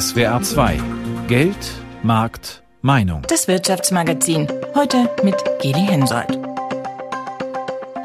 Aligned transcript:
SWR 0.00 0.40
2 0.40 0.80
Geld, 1.28 1.54
Markt, 2.02 2.62
Meinung. 2.80 3.20
Das 3.28 3.46
Wirtschaftsmagazin. 3.46 4.48
Heute 4.74 5.10
mit 5.22 5.36
Geli 5.60 5.84
Hensoldt. 5.86 6.41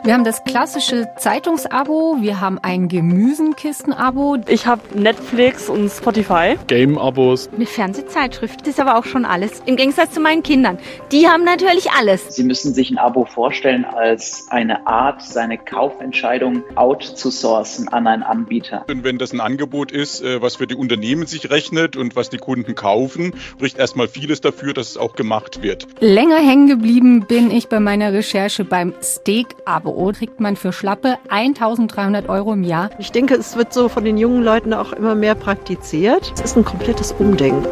Wir 0.08 0.14
haben 0.14 0.24
das 0.24 0.46
klassische 0.46 1.10
Zeitungsabo, 1.18 2.20
wir 2.22 2.40
haben 2.40 2.60
ein 2.62 2.88
Gemüsenkisten-Abo. 2.88 4.38
Ich 4.48 4.66
habe 4.66 4.82
Netflix 4.98 5.68
und 5.68 5.90
Spotify. 5.90 6.56
Game-Abos. 6.68 7.50
Eine 7.54 7.66
Fernsehzeitschrift 7.66 8.62
das 8.62 8.70
ist 8.70 8.80
aber 8.80 8.98
auch 8.98 9.04
schon 9.04 9.26
alles. 9.26 9.62
Im 9.66 9.76
Gegensatz 9.76 10.14
zu 10.14 10.22
meinen 10.22 10.44
Kindern. 10.44 10.80
Die 11.12 11.28
haben 11.28 11.44
natürlich 11.44 11.92
alles. 11.92 12.34
Sie 12.34 12.46
müssen 12.46 12.74
sich 12.74 12.90
ein 12.90 12.98
Abo 12.98 13.26
vorstellen 13.26 13.84
als 13.84 14.48
eine 14.50 14.88
Art, 14.88 15.22
seine 15.24 15.58
Kaufentscheidung 15.58 16.64
outzusourcen 16.76 17.90
an 17.90 18.08
einen 18.08 18.24
Anbieter. 18.24 18.86
Und 18.90 19.04
wenn 19.04 19.18
das 19.18 19.34
ein 19.34 19.42
Angebot 19.42 19.92
ist, 19.92 20.22
äh, 20.22 20.42
was 20.42 20.56
für 20.56 20.68
die 20.68 20.76
Unternehmen 20.76 21.28
sich 21.28 21.50
rechnet 21.50 21.98
und 21.98 22.16
was 22.16 22.30
die 22.30 22.38
Kunden 22.38 22.76
kaufen, 22.76 23.34
spricht 23.58 23.78
erstmal 23.78 24.08
vieles 24.08 24.40
dafür, 24.40 24.74
dass 24.74 24.92
es 24.92 24.98
auch 24.98 25.18
gemacht 25.18 25.62
wird. 25.62 25.86
Länger 26.00 26.38
hängen 26.38 26.68
geblieben 26.68 27.26
bin 27.28 27.52
ich 27.52 27.68
bei 27.68 27.82
meiner 27.82 28.14
Recherche 28.14 28.64
beim 28.64 28.94
Steak-Abo 29.04 29.97
kriegt 30.06 30.40
man 30.40 30.56
für 30.56 30.72
schlappe 30.72 31.18
1300 31.30 32.30
Euro 32.30 32.54
im 32.54 32.64
Jahr. 32.64 32.90
Ich 33.00 33.12
denke, 33.12 33.36
es 33.36 33.56
wird 33.56 33.74
so 33.74 33.90
von 33.90 34.06
den 34.06 34.18
jungen 34.18 34.44
Leuten 34.44 34.74
auch 34.74 34.94
immer 34.94 35.16
mehr 35.16 35.36
praktiziert. 35.36 36.32
Es 36.36 36.42
ist 36.42 36.58
ein 36.58 36.64
komplettes 36.64 37.12
Umdenken. 37.14 37.68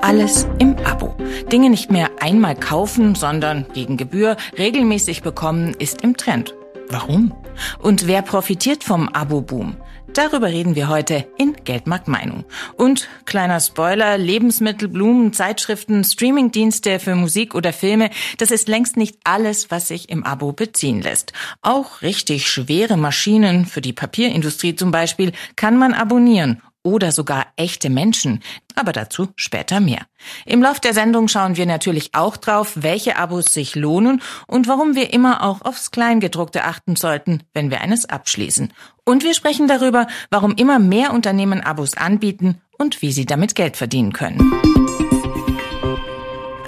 Alles 0.00 0.48
im 0.58 0.74
Abo. 0.84 1.14
Dinge 1.52 1.68
nicht 1.68 1.90
mehr 1.90 2.08
einmal 2.18 2.56
kaufen, 2.56 3.14
sondern 3.14 3.66
gegen 3.74 3.98
Gebühr 3.98 4.36
regelmäßig 4.56 5.22
bekommen, 5.22 5.74
ist 5.78 6.02
im 6.02 6.16
Trend. 6.16 6.54
Warum? 6.88 7.34
Und 7.78 8.06
wer 8.06 8.22
profitiert 8.22 8.84
vom 8.84 9.10
Abo-Boom? 9.10 9.76
Darüber 10.14 10.48
reden 10.48 10.74
wir 10.74 10.88
heute 10.88 11.28
in 11.36 11.54
Geldmarkt 11.64 12.08
Meinung. 12.08 12.44
Und 12.76 13.08
kleiner 13.24 13.60
Spoiler, 13.60 14.18
Lebensmittel, 14.18 14.88
Blumen, 14.88 15.32
Zeitschriften, 15.32 16.02
Streamingdienste 16.02 16.98
für 16.98 17.14
Musik 17.14 17.54
oder 17.54 17.72
Filme, 17.72 18.10
das 18.38 18.50
ist 18.50 18.68
längst 18.68 18.96
nicht 18.96 19.18
alles, 19.24 19.70
was 19.70 19.88
sich 19.88 20.08
im 20.08 20.24
Abo 20.24 20.52
beziehen 20.52 21.02
lässt. 21.02 21.32
Auch 21.62 22.02
richtig 22.02 22.48
schwere 22.48 22.96
Maschinen 22.96 23.66
für 23.66 23.80
die 23.80 23.92
Papierindustrie 23.92 24.74
zum 24.74 24.90
Beispiel 24.90 25.32
kann 25.56 25.76
man 25.76 25.92
abonnieren 25.92 26.62
oder 26.82 27.12
sogar 27.12 27.46
echte 27.56 27.90
Menschen. 27.90 28.40
Aber 28.74 28.92
dazu 28.92 29.28
später 29.36 29.80
mehr. 29.80 30.06
Im 30.46 30.62
Lauf 30.62 30.80
der 30.80 30.94
Sendung 30.94 31.28
schauen 31.28 31.56
wir 31.56 31.66
natürlich 31.66 32.14
auch 32.14 32.36
drauf, 32.36 32.72
welche 32.76 33.16
Abos 33.16 33.46
sich 33.46 33.74
lohnen 33.74 34.22
und 34.46 34.68
warum 34.68 34.94
wir 34.94 35.12
immer 35.12 35.42
auch 35.42 35.62
aufs 35.62 35.90
Kleingedruckte 35.90 36.64
achten 36.64 36.96
sollten, 36.96 37.42
wenn 37.54 37.70
wir 37.70 37.80
eines 37.80 38.06
abschließen. 38.06 38.72
Und 39.04 39.24
wir 39.24 39.34
sprechen 39.34 39.68
darüber, 39.68 40.06
warum 40.30 40.54
immer 40.54 40.78
mehr 40.78 41.12
Unternehmen 41.12 41.60
Abos 41.60 41.96
anbieten 41.96 42.60
und 42.78 43.02
wie 43.02 43.12
sie 43.12 43.26
damit 43.26 43.54
Geld 43.54 43.76
verdienen 43.76 44.12
können. 44.12 44.38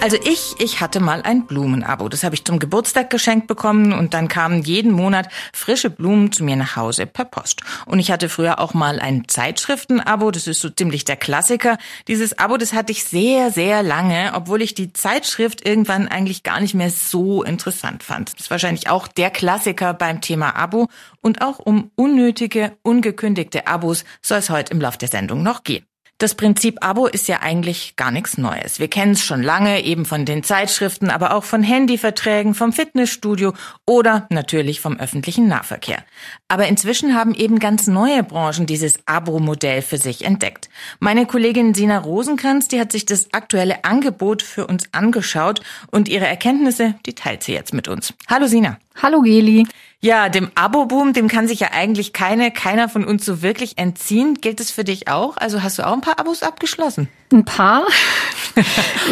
Also 0.01 0.17
ich, 0.23 0.55
ich 0.57 0.81
hatte 0.81 0.99
mal 0.99 1.21
ein 1.21 1.45
Blumenabo. 1.45 2.09
Das 2.09 2.23
habe 2.23 2.33
ich 2.33 2.43
zum 2.43 2.57
Geburtstag 2.57 3.11
geschenkt 3.11 3.45
bekommen 3.45 3.93
und 3.93 4.15
dann 4.15 4.27
kamen 4.27 4.63
jeden 4.63 4.91
Monat 4.91 5.29
frische 5.53 5.91
Blumen 5.91 6.31
zu 6.31 6.43
mir 6.43 6.55
nach 6.55 6.75
Hause 6.75 7.05
per 7.05 7.23
Post. 7.23 7.61
Und 7.85 7.99
ich 7.99 8.09
hatte 8.09 8.27
früher 8.27 8.57
auch 8.57 8.73
mal 8.73 8.99
ein 8.99 9.27
Zeitschriftenabo. 9.27 10.31
Das 10.31 10.47
ist 10.47 10.59
so 10.59 10.71
ziemlich 10.71 11.05
der 11.05 11.17
Klassiker. 11.17 11.77
Dieses 12.07 12.39
Abo, 12.39 12.57
das 12.57 12.73
hatte 12.73 12.91
ich 12.91 13.03
sehr, 13.03 13.51
sehr 13.51 13.83
lange, 13.83 14.31
obwohl 14.33 14.63
ich 14.63 14.73
die 14.73 14.91
Zeitschrift 14.91 15.67
irgendwann 15.67 16.07
eigentlich 16.07 16.41
gar 16.41 16.59
nicht 16.61 16.73
mehr 16.73 16.89
so 16.89 17.43
interessant 17.43 18.01
fand. 18.01 18.33
Das 18.33 18.45
ist 18.45 18.51
wahrscheinlich 18.51 18.89
auch 18.89 19.07
der 19.07 19.29
Klassiker 19.29 19.93
beim 19.93 20.19
Thema 20.19 20.55
Abo. 20.55 20.87
Und 21.21 21.43
auch 21.43 21.59
um 21.59 21.91
unnötige, 21.95 22.75
ungekündigte 22.81 23.67
Abos 23.67 24.03
soll 24.23 24.39
es 24.39 24.49
heute 24.49 24.73
im 24.73 24.81
Lauf 24.81 24.97
der 24.97 25.09
Sendung 25.09 25.43
noch 25.43 25.63
gehen. 25.63 25.85
Das 26.21 26.35
Prinzip 26.35 26.85
Abo 26.85 27.07
ist 27.07 27.27
ja 27.27 27.39
eigentlich 27.41 27.95
gar 27.95 28.11
nichts 28.11 28.37
Neues. 28.37 28.77
Wir 28.77 28.89
kennen 28.89 29.13
es 29.13 29.25
schon 29.25 29.41
lange, 29.41 29.83
eben 29.83 30.05
von 30.05 30.23
den 30.23 30.43
Zeitschriften, 30.43 31.09
aber 31.09 31.33
auch 31.33 31.43
von 31.43 31.63
Handyverträgen, 31.63 32.53
vom 32.53 32.73
Fitnessstudio 32.73 33.53
oder 33.87 34.27
natürlich 34.29 34.81
vom 34.81 34.99
öffentlichen 34.99 35.47
Nahverkehr. 35.47 36.03
Aber 36.47 36.67
inzwischen 36.67 37.15
haben 37.15 37.33
eben 37.33 37.57
ganz 37.57 37.87
neue 37.87 38.21
Branchen 38.21 38.67
dieses 38.67 38.99
Abo-Modell 39.07 39.81
für 39.81 39.97
sich 39.97 40.23
entdeckt. 40.23 40.69
Meine 40.99 41.25
Kollegin 41.25 41.73
Sina 41.73 41.97
Rosenkranz, 41.97 42.67
die 42.67 42.79
hat 42.79 42.91
sich 42.91 43.07
das 43.07 43.33
aktuelle 43.33 43.83
Angebot 43.83 44.43
für 44.43 44.67
uns 44.67 44.89
angeschaut 44.91 45.61
und 45.89 46.07
ihre 46.07 46.27
Erkenntnisse, 46.27 46.93
die 47.07 47.15
teilt 47.15 47.41
sie 47.41 47.53
jetzt 47.53 47.73
mit 47.73 47.87
uns. 47.87 48.13
Hallo 48.27 48.45
Sina. 48.45 48.77
Hallo 48.95 49.21
Geli. 49.21 49.65
Ja, 50.03 50.29
dem 50.29 50.49
Abo-Boom, 50.55 51.13
dem 51.13 51.27
kann 51.27 51.47
sich 51.47 51.59
ja 51.59 51.69
eigentlich 51.73 52.11
keine, 52.11 52.49
keiner 52.49 52.89
von 52.89 53.05
uns 53.05 53.23
so 53.23 53.43
wirklich 53.43 53.77
entziehen. 53.77 54.33
Gilt 54.41 54.59
es 54.59 54.71
für 54.71 54.83
dich 54.83 55.07
auch? 55.07 55.37
Also 55.37 55.61
hast 55.61 55.77
du 55.77 55.85
auch 55.85 55.93
ein 55.93 56.01
paar 56.01 56.19
Abos 56.19 56.41
abgeschlossen? 56.41 57.07
Ein 57.31 57.45
paar. 57.45 57.83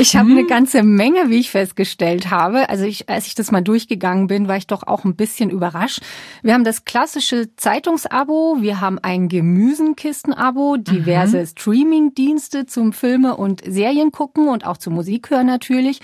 Ich 0.01 0.17
habe 0.17 0.29
eine 0.31 0.45
ganze 0.45 0.83
Menge, 0.83 1.29
wie 1.29 1.39
ich 1.39 1.49
festgestellt 1.49 2.29
habe. 2.29 2.67
Also 2.67 2.83
ich, 2.83 3.07
als 3.07 3.25
ich 3.25 3.35
das 3.35 3.51
mal 3.51 3.61
durchgegangen 3.61 4.27
bin, 4.27 4.49
war 4.49 4.57
ich 4.57 4.67
doch 4.67 4.83
auch 4.85 5.05
ein 5.05 5.15
bisschen 5.15 5.49
überrascht. 5.49 6.01
Wir 6.43 6.53
haben 6.53 6.65
das 6.65 6.83
klassische 6.83 7.55
Zeitungsabo, 7.55 8.57
wir 8.59 8.81
haben 8.81 8.99
ein 8.99 9.29
Gemüsenkisten-Abo, 9.29 10.75
diverse 10.75 11.39
mhm. 11.39 11.45
Streaming-Dienste 11.45 12.65
zum 12.65 12.91
Filme 12.91 13.37
und 13.37 13.61
Serien 13.65 14.11
gucken 14.11 14.49
und 14.49 14.65
auch 14.65 14.77
zum 14.77 14.93
Musik 14.93 15.29
hören 15.29 15.47
natürlich. 15.47 16.01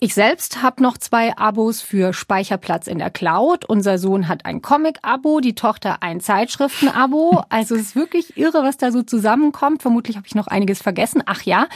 Ich 0.00 0.14
selbst 0.14 0.62
habe 0.62 0.80
noch 0.80 0.96
zwei 0.96 1.36
Abos 1.36 1.82
für 1.82 2.12
Speicherplatz 2.12 2.86
in 2.86 2.98
der 2.98 3.10
Cloud. 3.10 3.64
Unser 3.64 3.98
Sohn 3.98 4.28
hat 4.28 4.46
ein 4.46 4.62
Comic-Abo, 4.62 5.40
die 5.40 5.56
Tochter 5.56 6.04
ein 6.04 6.20
Zeitschriften-Abo. 6.20 7.42
Also 7.48 7.74
es 7.74 7.80
ist 7.80 7.96
wirklich 7.96 8.36
irre, 8.36 8.62
was 8.62 8.76
da 8.76 8.92
so 8.92 9.02
zusammenkommt. 9.02 9.82
Vermutlich 9.82 10.16
habe 10.16 10.24
ich 10.24 10.36
noch 10.36 10.46
einiges 10.46 10.82
vergessen. 10.82 11.24
Ach 11.26 11.42
ja, 11.42 11.66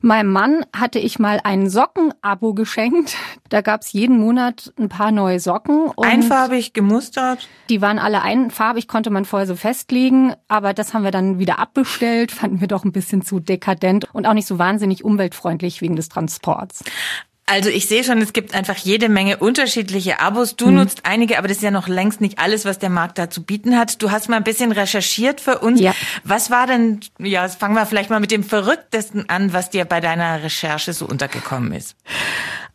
meinem 0.00 0.30
Mann 0.30 0.64
hatte 0.72 1.00
ich 1.00 1.18
mal 1.18 1.40
ein 1.42 1.68
Socken-Abo 1.68 2.54
geschenkt. 2.54 3.16
Da 3.48 3.62
gab 3.62 3.80
es 3.80 3.92
jeden 3.92 4.16
Monat 4.16 4.72
ein 4.78 4.88
paar 4.88 5.10
neue 5.10 5.40
Socken. 5.40 5.90
Einfarbig 5.96 6.74
gemustert? 6.74 7.48
Die 7.68 7.82
waren 7.82 7.98
alle 7.98 8.22
einfarbig, 8.22 8.86
konnte 8.86 9.10
man 9.10 9.24
vorher 9.24 9.48
so 9.48 9.56
festlegen. 9.56 10.34
Aber 10.46 10.72
das 10.72 10.94
haben 10.94 11.02
wir 11.02 11.10
dann 11.10 11.40
wieder 11.40 11.58
abbestellt, 11.58 12.30
fanden 12.30 12.60
wir 12.60 12.68
doch 12.68 12.84
ein 12.84 12.92
bisschen 12.92 13.22
zu 13.22 13.40
dekadent 13.40 14.06
und 14.12 14.28
auch 14.28 14.34
nicht 14.34 14.46
so 14.46 14.60
wahnsinnig 14.60 15.04
umweltfreundlich 15.04 15.80
wegen 15.80 15.96
des 15.96 16.08
Transports. 16.08 16.84
Also 17.52 17.68
ich 17.68 17.86
sehe 17.86 18.02
schon, 18.02 18.16
es 18.22 18.32
gibt 18.32 18.54
einfach 18.54 18.78
jede 18.78 19.10
Menge 19.10 19.36
unterschiedliche 19.36 20.20
Abos. 20.20 20.56
Du 20.56 20.68
mhm. 20.68 20.76
nutzt 20.76 21.00
einige, 21.04 21.36
aber 21.36 21.48
das 21.48 21.58
ist 21.58 21.62
ja 21.62 21.70
noch 21.70 21.86
längst 21.86 22.22
nicht 22.22 22.38
alles, 22.38 22.64
was 22.64 22.78
der 22.78 22.88
Markt 22.88 23.18
da 23.18 23.28
zu 23.28 23.42
bieten 23.42 23.78
hat. 23.78 24.00
Du 24.00 24.10
hast 24.10 24.30
mal 24.30 24.38
ein 24.38 24.42
bisschen 24.42 24.72
recherchiert 24.72 25.38
für 25.38 25.58
uns. 25.58 25.78
Ja. 25.78 25.94
Was 26.24 26.50
war 26.50 26.66
denn, 26.66 27.00
ja, 27.18 27.46
fangen 27.48 27.74
wir 27.74 27.84
vielleicht 27.84 28.08
mal 28.08 28.20
mit 28.20 28.30
dem 28.30 28.42
Verrücktesten 28.42 29.28
an, 29.28 29.52
was 29.52 29.68
dir 29.68 29.84
bei 29.84 30.00
deiner 30.00 30.42
Recherche 30.42 30.94
so 30.94 31.04
untergekommen 31.04 31.74
ist. 31.74 31.94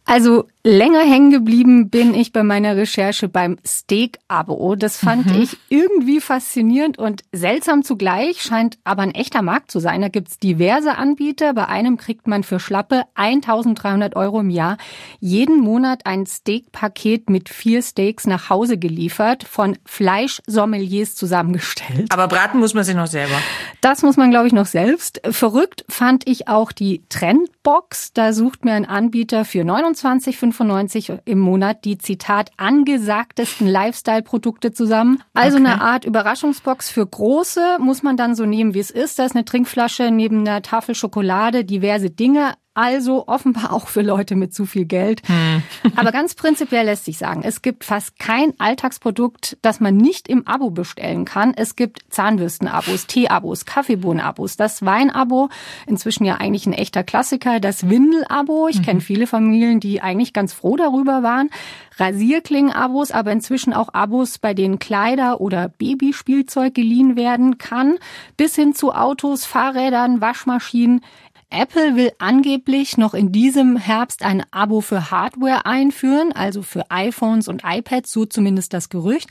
Also 0.09 0.47
länger 0.63 1.01
hängen 1.01 1.31
geblieben 1.31 1.90
bin 1.90 2.13
ich 2.13 2.31
bei 2.31 2.41
meiner 2.41 2.78
Recherche 2.78 3.28
beim 3.28 3.57
Steak-Abo. 3.66 4.75
Das 4.75 4.97
fand 4.97 5.28
mhm. 5.28 5.41
ich 5.41 5.57
irgendwie 5.68 6.22
faszinierend 6.22 6.97
und 6.97 7.23
seltsam 7.34 7.84
zugleich, 7.84 8.41
scheint 8.41 8.78
aber 8.85 9.01
ein 9.01 9.13
echter 9.13 9.41
Markt 9.41 9.69
zu 9.69 9.79
sein. 9.79 10.00
Da 10.00 10.07
gibt's 10.07 10.40
diverse 10.40 10.97
Anbieter. 10.97 11.53
Bei 11.53 11.68
einem 11.68 11.97
kriegt 11.97 12.25
man 12.25 12.44
für 12.44 12.62
schlappe 12.62 13.03
1300 13.16 14.16
Euro 14.16 14.40
im 14.40 14.50
Jahr 14.50 14.78
jeden 15.19 15.59
Monat 15.59 16.06
ein 16.06 16.25
Steak-Paket 16.25 17.29
mit 17.29 17.50
vier 17.50 17.81
Steaks 17.81 18.25
nach 18.25 18.50
Hause 18.50 18.78
geliefert, 18.78 19.44
von 19.44 19.78
Fleischsommeliers 19.84 21.16
zusammengestellt. 21.16 22.13
Aber 22.13 22.29
braten 22.29 22.59
muss 22.59 22.74
man 22.74 22.85
sich 22.85 22.95
noch 22.95 23.07
selber. 23.07 23.35
Das 23.81 24.03
muss 24.03 24.16
man, 24.16 24.31
glaube 24.31 24.47
ich, 24.47 24.53
noch 24.53 24.68
selbst. 24.68 25.19
Verrückt 25.29 25.84
fand 25.89 26.28
ich 26.29 26.47
auch 26.47 26.72
die 26.72 27.03
Trendbox. 27.09 28.13
Da 28.13 28.31
sucht 28.31 28.63
mir 28.63 28.74
ein 28.74 28.85
Anbieter 28.85 29.44
für 29.44 29.66
29 29.66 29.97
29,95 30.03 31.19
im 31.25 31.40
Monat 31.40 31.85
die 31.85 31.97
Zitat 31.97 32.52
angesagtesten 32.58 33.68
Lifestyle-Produkte 33.68 34.72
zusammen. 34.72 35.24
Also 35.34 35.58
okay. 35.58 35.68
eine 35.68 35.81
Art 35.81 36.06
Überraschungsbox 36.06 36.89
für 36.89 37.06
Große 37.06 37.77
muss 37.80 38.04
man 38.04 38.18
dann 38.18 38.36
so 38.36 38.45
nehmen, 38.45 38.74
wie 38.74 38.80
es 38.80 38.92
ist. 38.92 39.19
Da 39.19 39.25
ist 39.25 39.36
eine 39.36 39.45
Trinkflasche 39.45 40.12
neben 40.12 40.39
einer 40.42 40.62
Tafel 40.62 40.95
Schokolade, 40.95 41.66
diverse 41.66 42.10
Dinge 42.10 42.54
also 42.77 43.27
offenbar 43.27 43.74
auch 43.74 43.88
für 43.88 44.03
Leute 44.03 44.35
mit 44.35 44.53
zu 44.53 44.68
viel 44.68 44.85
Geld. 44.85 45.27
Hm. 45.27 45.63
Aber 45.95 46.12
ganz 46.12 46.35
prinzipiell 46.35 46.85
lässt 46.85 47.06
sich 47.06 47.18
sagen, 47.18 47.41
es 47.44 47.63
gibt 47.63 47.83
fast 47.83 48.19
kein 48.19 48.53
Alltagsprodukt, 48.59 49.57
das 49.63 49.79
man 49.79 49.97
nicht 49.97 50.27
im 50.27 50.45
Abo 50.45 50.69
bestellen 50.69 51.25
kann. 51.25 51.56
Es 51.56 51.75
gibt 51.75 52.01
Zahnbürsten-Abos, 52.09 53.07
Tee-Abos, 53.07 53.65
Kaffeebohnen-Abos, 53.65 54.57
das 54.57 54.85
Wein-Abo, 54.85 55.50
inzwischen 55.88 56.24
ja 56.24 56.35
eigentlich 56.35 56.68
ein 56.68 56.74
echter 56.74 57.03
Klassiker, 57.03 57.59
das 57.59 57.89
Windel-Abo. 57.89 58.68
Ich 58.68 58.79
mhm. 58.79 58.83
kenne 58.83 59.01
viele 59.01 59.25
Familien, 59.25 59.79
die 59.79 60.01
eigentlich 60.01 60.31
ganz 60.31 60.53
froh 60.53 60.75
darüber 60.75 61.24
waren. 61.24 61.50
Rasierklingen-Abos, 61.97 63.09
aber 63.09 63.31
inzwischen 63.31 63.74
auch 63.74 63.94
Abos, 63.94 64.38
bei 64.38 64.53
denen 64.53 64.77
Kleider 64.77 65.41
oder 65.41 65.68
Babyspielzeug 65.68 66.75
geliehen 66.75 67.15
werden 67.15 67.57
kann, 67.57 67.95
bis 68.38 68.56
hin 68.56 68.75
zu 68.75 68.94
Autos, 68.94 69.45
Fahrrädern, 69.45 70.21
Waschmaschinen. 70.21 71.01
Apple 71.50 71.96
will 71.96 72.12
angeblich 72.20 72.98
noch 72.98 73.14
in 73.14 73.32
diesem 73.32 73.78
Herbst 73.78 74.22
ein 74.22 74.44
Abo 74.52 74.82
für 74.82 75.12
Hardware 75.12 75.66
einführen, 75.66 76.34
also 76.34 76.62
für 76.62 76.92
iPhones 76.92 77.48
und 77.48 77.64
iPads, 77.66 78.12
so 78.12 78.26
zumindest 78.26 78.74
das 78.74 78.90
Gerücht. 78.90 79.30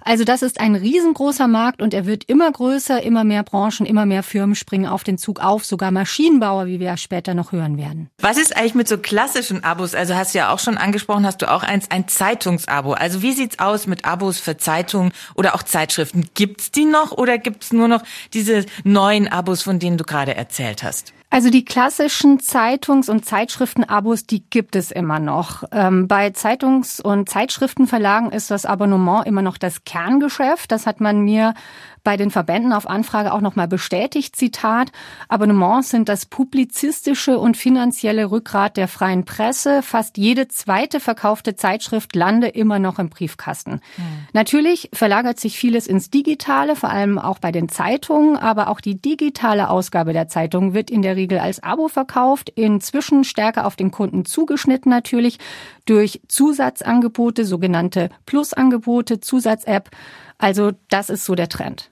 Also 0.00 0.24
das 0.24 0.40
ist 0.40 0.60
ein 0.60 0.74
riesengroßer 0.74 1.46
Markt 1.46 1.82
und 1.82 1.92
er 1.92 2.06
wird 2.06 2.24
immer 2.24 2.50
größer, 2.50 3.02
immer 3.02 3.22
mehr 3.22 3.42
Branchen, 3.42 3.84
immer 3.84 4.06
mehr 4.06 4.22
Firmen 4.22 4.54
springen 4.54 4.86
auf 4.86 5.04
den 5.04 5.18
Zug 5.18 5.40
auf, 5.40 5.66
sogar 5.66 5.90
Maschinenbauer, 5.90 6.66
wie 6.66 6.80
wir 6.80 6.96
später 6.96 7.34
noch 7.34 7.52
hören 7.52 7.76
werden. 7.76 8.08
Was 8.22 8.38
ist 8.38 8.56
eigentlich 8.56 8.74
mit 8.74 8.88
so 8.88 8.96
klassischen 8.96 9.62
Abos? 9.62 9.94
Also 9.94 10.14
hast 10.14 10.34
du 10.34 10.38
ja 10.38 10.50
auch 10.50 10.60
schon 10.60 10.78
angesprochen, 10.78 11.26
hast 11.26 11.42
du 11.42 11.52
auch 11.52 11.62
eins, 11.62 11.90
ein 11.90 12.08
Zeitungsabo. 12.08 12.94
Also 12.94 13.20
wie 13.20 13.32
sieht's 13.32 13.58
aus 13.58 13.86
mit 13.86 14.06
Abos 14.06 14.40
für 14.40 14.56
Zeitungen 14.56 15.12
oder 15.34 15.54
auch 15.54 15.62
Zeitschriften? 15.62 16.30
Gibt's 16.32 16.70
die 16.70 16.86
noch 16.86 17.12
oder 17.12 17.36
gibt's 17.36 17.74
nur 17.74 17.88
noch 17.88 18.02
diese 18.32 18.64
neuen 18.84 19.28
Abos, 19.28 19.60
von 19.60 19.78
denen 19.78 19.98
du 19.98 20.04
gerade 20.04 20.34
erzählt 20.34 20.82
hast? 20.82 21.12
Also 21.30 21.50
die 21.50 21.64
klassischen 21.64 22.40
Zeitungs- 22.40 23.10
und 23.10 23.26
Zeitschriftenabos, 23.26 24.24
die 24.24 24.48
gibt 24.48 24.74
es 24.74 24.90
immer 24.90 25.18
noch. 25.18 25.62
Ähm, 25.72 26.08
bei 26.08 26.30
Zeitungs- 26.30 27.02
und 27.02 27.28
Zeitschriftenverlagen 27.28 28.32
ist 28.32 28.50
das 28.50 28.64
Abonnement 28.64 29.26
immer 29.26 29.42
noch 29.42 29.58
das 29.58 29.84
Kerngeschäft. 29.84 30.72
Das 30.72 30.86
hat 30.86 31.02
man 31.02 31.20
mir 31.20 31.52
bei 32.08 32.16
den 32.16 32.30
Verbänden 32.30 32.72
auf 32.72 32.88
Anfrage 32.88 33.34
auch 33.34 33.42
nochmal 33.42 33.68
bestätigt. 33.68 34.34
Zitat, 34.34 34.92
Abonnements 35.28 35.90
sind 35.90 36.08
das 36.08 36.24
publizistische 36.24 37.38
und 37.38 37.58
finanzielle 37.58 38.30
Rückgrat 38.30 38.78
der 38.78 38.88
freien 38.88 39.26
Presse. 39.26 39.82
Fast 39.82 40.16
jede 40.16 40.48
zweite 40.48 41.00
verkaufte 41.00 41.54
Zeitschrift 41.54 42.16
lande 42.16 42.48
immer 42.48 42.78
noch 42.78 42.98
im 42.98 43.10
Briefkasten. 43.10 43.72
Mhm. 43.98 44.02
Natürlich 44.32 44.88
verlagert 44.94 45.38
sich 45.38 45.58
vieles 45.58 45.86
ins 45.86 46.08
Digitale, 46.08 46.76
vor 46.76 46.88
allem 46.88 47.18
auch 47.18 47.40
bei 47.40 47.52
den 47.52 47.68
Zeitungen, 47.68 48.38
aber 48.38 48.68
auch 48.68 48.80
die 48.80 48.94
digitale 48.94 49.68
Ausgabe 49.68 50.14
der 50.14 50.28
Zeitung 50.28 50.72
wird 50.72 50.90
in 50.90 51.02
der 51.02 51.14
Regel 51.14 51.38
als 51.38 51.62
Abo 51.62 51.88
verkauft, 51.88 52.48
inzwischen 52.48 53.22
stärker 53.22 53.66
auf 53.66 53.76
den 53.76 53.90
Kunden 53.90 54.24
zugeschnitten 54.24 54.88
natürlich 54.88 55.38
durch 55.84 56.22
Zusatzangebote, 56.26 57.44
sogenannte 57.44 58.08
Plus-Angebote, 58.24 59.20
Zusatz-App. 59.20 59.90
Also 60.38 60.70
das 60.88 61.10
ist 61.10 61.24
so 61.24 61.34
der 61.34 61.48
Trend. 61.48 61.90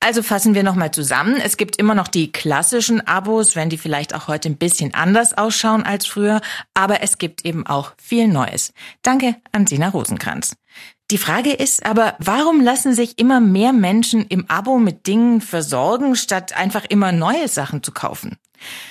Also 0.00 0.22
fassen 0.22 0.54
wir 0.54 0.62
nochmal 0.62 0.90
zusammen. 0.90 1.36
Es 1.36 1.56
gibt 1.56 1.76
immer 1.76 1.94
noch 1.94 2.08
die 2.08 2.32
klassischen 2.32 3.06
Abos, 3.06 3.56
wenn 3.56 3.70
die 3.70 3.78
vielleicht 3.78 4.14
auch 4.14 4.28
heute 4.28 4.48
ein 4.48 4.56
bisschen 4.56 4.94
anders 4.94 5.36
ausschauen 5.36 5.82
als 5.82 6.06
früher, 6.06 6.40
aber 6.74 7.02
es 7.02 7.18
gibt 7.18 7.44
eben 7.44 7.66
auch 7.66 7.92
viel 7.96 8.28
Neues. 8.28 8.72
Danke 9.02 9.36
an 9.52 9.66
Sina 9.66 9.88
Rosenkranz. 9.88 10.56
Die 11.10 11.18
Frage 11.18 11.52
ist 11.52 11.86
aber, 11.86 12.16
warum 12.18 12.60
lassen 12.60 12.92
sich 12.92 13.18
immer 13.18 13.40
mehr 13.40 13.72
Menschen 13.72 14.26
im 14.26 14.44
Abo 14.50 14.78
mit 14.78 15.06
Dingen 15.06 15.40
versorgen, 15.40 16.16
statt 16.16 16.54
einfach 16.54 16.84
immer 16.84 17.12
neue 17.12 17.48
Sachen 17.48 17.82
zu 17.82 17.92
kaufen? 17.92 18.36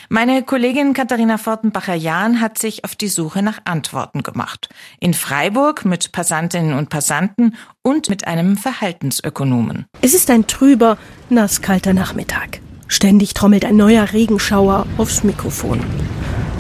Meine 0.10 0.42
Kollegin 0.44 0.94
Katharina 0.94 1.38
Fortenbacher-Jahn 1.38 2.42
hat 2.42 2.58
sich 2.58 2.84
auf 2.86 2.96
die 2.96 3.10
Suche 3.10 3.44
nach 3.44 3.60
Antworten 3.66 4.24
gemacht. 4.24 4.70
In 5.00 5.14
Freiburg 5.14 5.86
mit 5.86 6.12
Passantinnen 6.12 6.74
und 6.74 6.90
Passanten 6.90 7.56
und 7.84 8.10
mit 8.10 8.26
einem 8.26 8.58
Verhaltensökonomen. 8.58 9.86
Es 10.02 10.14
ist 10.14 10.32
ein 10.32 10.48
trüber, 10.48 10.98
nasskalter 11.30 11.94
Nachmittag. 11.94 12.62
Ständig 12.88 13.34
trommelt 13.34 13.66
ein 13.66 13.76
neuer 13.76 14.14
Regenschauer 14.14 14.88
aufs 14.98 15.24
Mikrofon. 15.24 15.82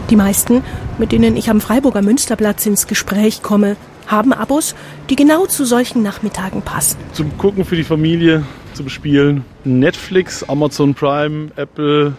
Die 0.09 0.15
meisten, 0.17 0.63
mit 0.97 1.11
denen 1.11 1.37
ich 1.37 1.49
am 1.49 1.61
Freiburger 1.61 2.01
Münsterplatz 2.01 2.65
ins 2.65 2.87
Gespräch 2.87 3.41
komme, 3.41 3.77
haben 4.07 4.33
Abos, 4.33 4.75
die 5.09 5.15
genau 5.15 5.45
zu 5.45 5.65
solchen 5.65 6.01
Nachmittagen 6.01 6.61
passen. 6.61 6.97
Zum 7.13 7.37
Gucken 7.37 7.65
für 7.65 7.75
die 7.75 7.83
Familie, 7.83 8.43
zum 8.73 8.89
Spielen. 8.89 9.43
Netflix, 9.63 10.43
Amazon 10.43 10.93
Prime, 10.93 11.49
Apple, 11.55 12.13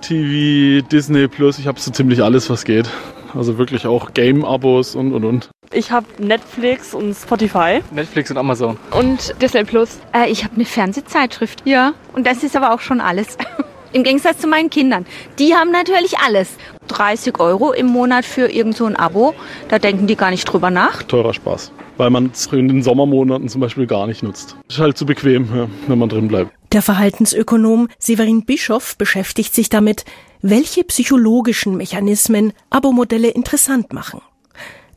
TV, 0.00 0.86
Disney 0.88 1.28
Plus, 1.28 1.58
ich 1.58 1.66
habe 1.66 1.78
so 1.80 1.90
ziemlich 1.90 2.22
alles, 2.22 2.50
was 2.50 2.64
geht. 2.64 2.88
Also 3.34 3.58
wirklich 3.58 3.86
auch 3.86 4.14
Game-Abos 4.14 4.94
und 4.94 5.12
und 5.12 5.24
und. 5.24 5.50
Ich 5.72 5.90
habe 5.90 6.06
Netflix 6.18 6.94
und 6.94 7.14
Spotify. 7.14 7.80
Netflix 7.90 8.30
und 8.30 8.38
Amazon. 8.38 8.78
Und 8.92 9.34
Disney 9.42 9.64
Plus. 9.64 9.98
Äh, 10.14 10.30
ich 10.30 10.44
habe 10.44 10.54
eine 10.54 10.64
Fernsehzeitschrift. 10.64 11.62
Ja. 11.64 11.92
Und 12.14 12.26
das 12.26 12.42
ist 12.44 12.56
aber 12.56 12.72
auch 12.72 12.80
schon 12.80 13.00
alles. 13.00 13.36
Im 13.92 14.04
Gegensatz 14.04 14.38
zu 14.38 14.46
meinen 14.46 14.70
Kindern. 14.70 15.06
Die 15.38 15.54
haben 15.54 15.70
natürlich 15.70 16.18
alles. 16.18 16.56
30 16.86 17.38
Euro 17.40 17.72
im 17.72 17.86
Monat 17.86 18.24
für 18.24 18.50
irgend 18.50 18.76
so 18.76 18.86
ein 18.86 18.96
Abo. 18.96 19.34
Da 19.68 19.78
denken 19.78 20.06
die 20.06 20.16
gar 20.16 20.30
nicht 20.30 20.44
drüber 20.44 20.70
nach. 20.70 21.02
Teurer 21.02 21.34
Spaß. 21.34 21.72
Weil 21.96 22.10
man 22.10 22.30
es 22.32 22.46
in 22.46 22.68
den 22.68 22.82
Sommermonaten 22.82 23.48
zum 23.48 23.60
Beispiel 23.60 23.86
gar 23.86 24.06
nicht 24.06 24.22
nutzt. 24.22 24.56
Ist 24.68 24.78
halt 24.78 24.98
zu 24.98 25.06
bequem, 25.06 25.48
ja, 25.54 25.66
wenn 25.86 25.98
man 25.98 26.08
drin 26.08 26.28
bleibt. 26.28 26.52
Der 26.72 26.82
Verhaltensökonom 26.82 27.88
Severin 27.98 28.44
Bischoff 28.44 28.96
beschäftigt 28.98 29.54
sich 29.54 29.68
damit, 29.68 30.04
welche 30.42 30.84
psychologischen 30.84 31.76
Mechanismen 31.76 32.52
Abo-Modelle 32.70 33.28
interessant 33.28 33.92
machen. 33.92 34.20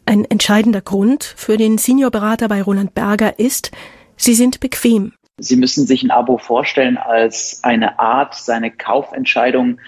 Ein 0.05 0.25
entscheidender 0.25 0.81
Grund 0.81 1.23
für 1.23 1.55
den 1.55 1.77
Seniorberater 1.77 2.47
bei 2.47 2.61
Roland 2.63 2.95
Berger 2.95 3.37
ist, 3.37 3.71
sie 4.17 4.33
sind 4.33 4.59
bequem. 4.59 5.13
Sie 5.37 5.55
müssen 5.55 5.85
sich 5.85 6.03
ein 6.03 6.11
Abo 6.11 6.37
vorstellen 6.37 6.97
als 6.97 7.59
eine 7.63 7.99
Art, 7.99 8.35
seine 8.35 8.71
Kaufentscheidung 8.71 9.79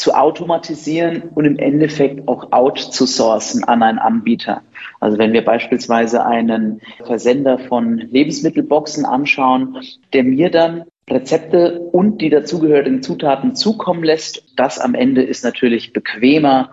zu 0.00 0.14
automatisieren 0.14 1.24
und 1.34 1.44
im 1.44 1.58
Endeffekt 1.58 2.26
auch 2.26 2.52
out 2.52 2.78
zu 2.78 3.04
sourcen 3.04 3.64
an 3.64 3.82
einen 3.82 3.98
Anbieter. 3.98 4.62
Also 4.98 5.18
wenn 5.18 5.34
wir 5.34 5.44
beispielsweise 5.44 6.24
einen 6.24 6.80
Versender 7.04 7.58
von 7.58 7.98
Lebensmittelboxen 7.98 9.04
anschauen, 9.04 9.76
der 10.14 10.24
mir 10.24 10.50
dann 10.50 10.84
Rezepte 11.10 11.80
und 11.92 12.22
die 12.22 12.30
dazugehörigen 12.30 13.02
Zutaten 13.02 13.54
zukommen 13.54 14.02
lässt, 14.02 14.42
das 14.56 14.78
am 14.78 14.94
Ende 14.94 15.22
ist 15.22 15.44
natürlich 15.44 15.92
bequemer 15.92 16.70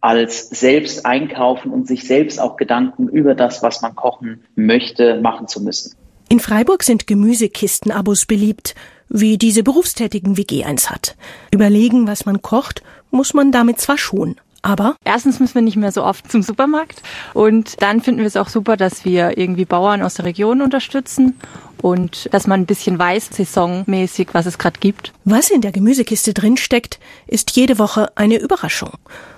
als 0.00 0.50
selbst 0.50 1.06
einkaufen 1.06 1.70
und 1.70 1.86
sich 1.86 2.08
selbst 2.08 2.40
auch 2.40 2.56
Gedanken 2.56 3.08
über 3.08 3.36
das, 3.36 3.62
was 3.62 3.82
man 3.82 3.94
kochen 3.94 4.42
möchte, 4.56 5.20
machen 5.20 5.46
zu 5.46 5.62
müssen. 5.62 5.94
In 6.28 6.40
Freiburg 6.40 6.82
sind 6.82 7.06
Gemüsekisten-Abos 7.06 8.26
beliebt, 8.26 8.74
wie 9.14 9.38
diese 9.38 9.62
berufstätigen 9.62 10.36
WG 10.36 10.64
eins 10.64 10.90
hat. 10.90 11.16
Überlegen, 11.52 12.08
was 12.08 12.26
man 12.26 12.42
kocht, 12.42 12.82
muss 13.12 13.32
man 13.32 13.52
damit 13.52 13.80
zwar 13.80 13.96
schon. 13.96 14.34
Aber 14.60 14.96
erstens 15.04 15.38
müssen 15.38 15.54
wir 15.54 15.62
nicht 15.62 15.76
mehr 15.76 15.92
so 15.92 16.02
oft 16.02 16.32
zum 16.32 16.42
Supermarkt 16.42 17.00
und 17.32 17.80
dann 17.80 18.00
finden 18.00 18.20
wir 18.20 18.26
es 18.26 18.36
auch 18.36 18.48
super, 18.48 18.76
dass 18.76 19.04
wir 19.04 19.38
irgendwie 19.38 19.66
Bauern 19.66 20.02
aus 20.02 20.14
der 20.14 20.24
Region 20.24 20.62
unterstützen 20.62 21.38
und 21.80 22.28
dass 22.32 22.46
man 22.46 22.62
ein 22.62 22.66
bisschen 22.66 22.98
weiß, 22.98 23.28
saisonmäßig, 23.30 24.28
was 24.32 24.46
es 24.46 24.58
gerade 24.58 24.80
gibt. 24.80 25.12
Was 25.24 25.50
in 25.50 25.60
der 25.60 25.70
Gemüsekiste 25.70 26.34
drinsteckt, 26.34 26.98
ist 27.26 27.54
jede 27.54 27.78
Woche 27.78 28.10
eine 28.16 28.38
Überraschung. 28.38 28.92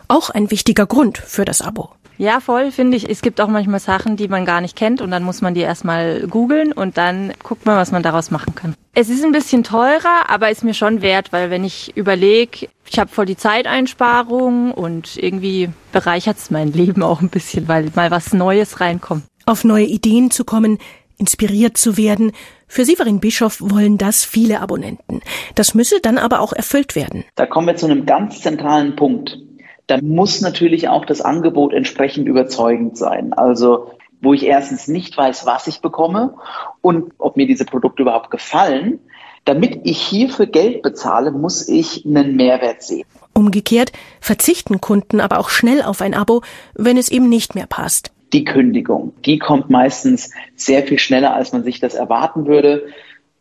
Auch 0.09 0.31
ein 0.31 0.51
wichtiger 0.51 0.87
Grund 0.87 1.19
für 1.19 1.45
das 1.45 1.61
Abo. 1.61 1.91
Ja, 2.19 2.41
voll, 2.41 2.71
finde 2.71 2.97
ich. 2.97 3.09
Es 3.09 3.21
gibt 3.21 3.41
auch 3.41 3.49
manchmal 3.49 3.81
Sachen, 3.81 4.17
die 4.17 4.29
man 4.29 4.45
gar 4.45 4.61
nicht 4.61 4.77
kennt 4.77 5.01
und 5.01 5.11
dann 5.11 5.23
muss 5.23 5.43
man 5.43 5.55
die 5.55 5.61
erstmal 5.61 6.27
googeln 6.29 6.73
und 6.73 6.97
dann 6.97 7.33
guckt 7.43 7.67
man, 7.67 7.77
was 7.77 7.93
man 7.93 8.03
daraus 8.03 8.31
machen 8.31 8.55
kann. 8.55 8.75
Es 8.95 9.11
ist 9.11 9.23
ein 9.25 9.33
bisschen 9.33 9.63
teurer, 9.63 10.29
aber 10.29 10.51
ist 10.51 10.65
mir 10.65 10.75
schon 10.75 11.03
wert, 11.03 11.33
weil 11.33 11.51
wenn 11.51 11.65
ich 11.65 11.97
überlege, 11.97 12.69
ich 12.89 12.99
habe 12.99 13.11
voll 13.11 13.27
die 13.27 13.37
Zeiteinsparung 13.37 14.73
und 14.73 15.17
irgendwie 15.17 15.69
bereichert 15.93 16.39
es 16.39 16.51
mein 16.51 16.73
Leben 16.73 17.03
auch 17.03 17.21
ein 17.21 17.29
bisschen, 17.29 17.69
weil 17.69 17.91
mal 17.95 18.11
was 18.11 18.33
Neues 18.33 18.81
reinkommt. 18.81 19.25
Auf 19.45 19.65
neue 19.65 19.85
Ideen 19.85 20.31
zu 20.31 20.45
kommen, 20.45 20.79
inspiriert 21.19 21.77
zu 21.77 21.97
werden, 21.97 22.33
für 22.69 22.85
Severin 22.85 23.21
Bischof 23.21 23.61
wollen 23.61 23.97
das 23.97 24.25
viele 24.25 24.61
Abonnenten. 24.61 25.21
Das 25.55 25.75
müsse 25.75 26.01
dann 26.01 26.19
aber 26.19 26.41
auch 26.41 26.53
erfüllt 26.53 26.97
werden. 26.97 27.25
Da 27.37 27.47
kommen 27.47 27.69
wir 27.69 27.77
zu 27.77 27.87
einem 27.87 28.07
ganz 28.07 28.41
zentralen 28.41 28.97
Punkt 28.97 29.39
dann 29.87 30.09
muss 30.09 30.41
natürlich 30.41 30.89
auch 30.89 31.05
das 31.05 31.21
Angebot 31.21 31.73
entsprechend 31.73 32.27
überzeugend 32.29 32.97
sein. 32.97 33.33
Also 33.33 33.91
wo 34.21 34.35
ich 34.35 34.45
erstens 34.45 34.89
nicht 34.89 35.17
weiß, 35.17 35.47
was 35.47 35.67
ich 35.67 35.81
bekomme 35.81 36.35
und 36.81 37.13
ob 37.19 37.37
mir 37.37 37.47
diese 37.47 37.65
Produkte 37.65 38.03
überhaupt 38.03 38.31
gefallen. 38.31 38.99
Damit 39.45 39.81
ich 39.85 40.01
hierfür 40.01 40.47
Geld 40.47 40.83
bezahle, 40.83 41.31
muss 41.31 41.69
ich 41.69 42.05
einen 42.05 42.35
Mehrwert 42.35 42.83
sehen. 42.83 43.07
Umgekehrt 43.33 43.93
verzichten 44.21 44.81
Kunden 44.81 45.21
aber 45.21 45.39
auch 45.39 45.51
schnell 45.51 45.83
auf 45.83 46.01
ein 46.01 46.15
Abo, 46.15 46.43
wenn 46.75 46.97
es 46.97 47.11
eben 47.11 47.29
nicht 47.29 47.55
mehr 47.55 47.67
passt. 47.67 48.11
Die 48.33 48.43
Kündigung, 48.43 49.13
die 49.25 49.39
kommt 49.39 49.71
meistens 49.71 50.33
sehr 50.57 50.83
viel 50.83 50.99
schneller, 50.99 51.35
als 51.35 51.53
man 51.53 51.63
sich 51.63 51.79
das 51.79 51.95
erwarten 51.95 52.47
würde. 52.47 52.87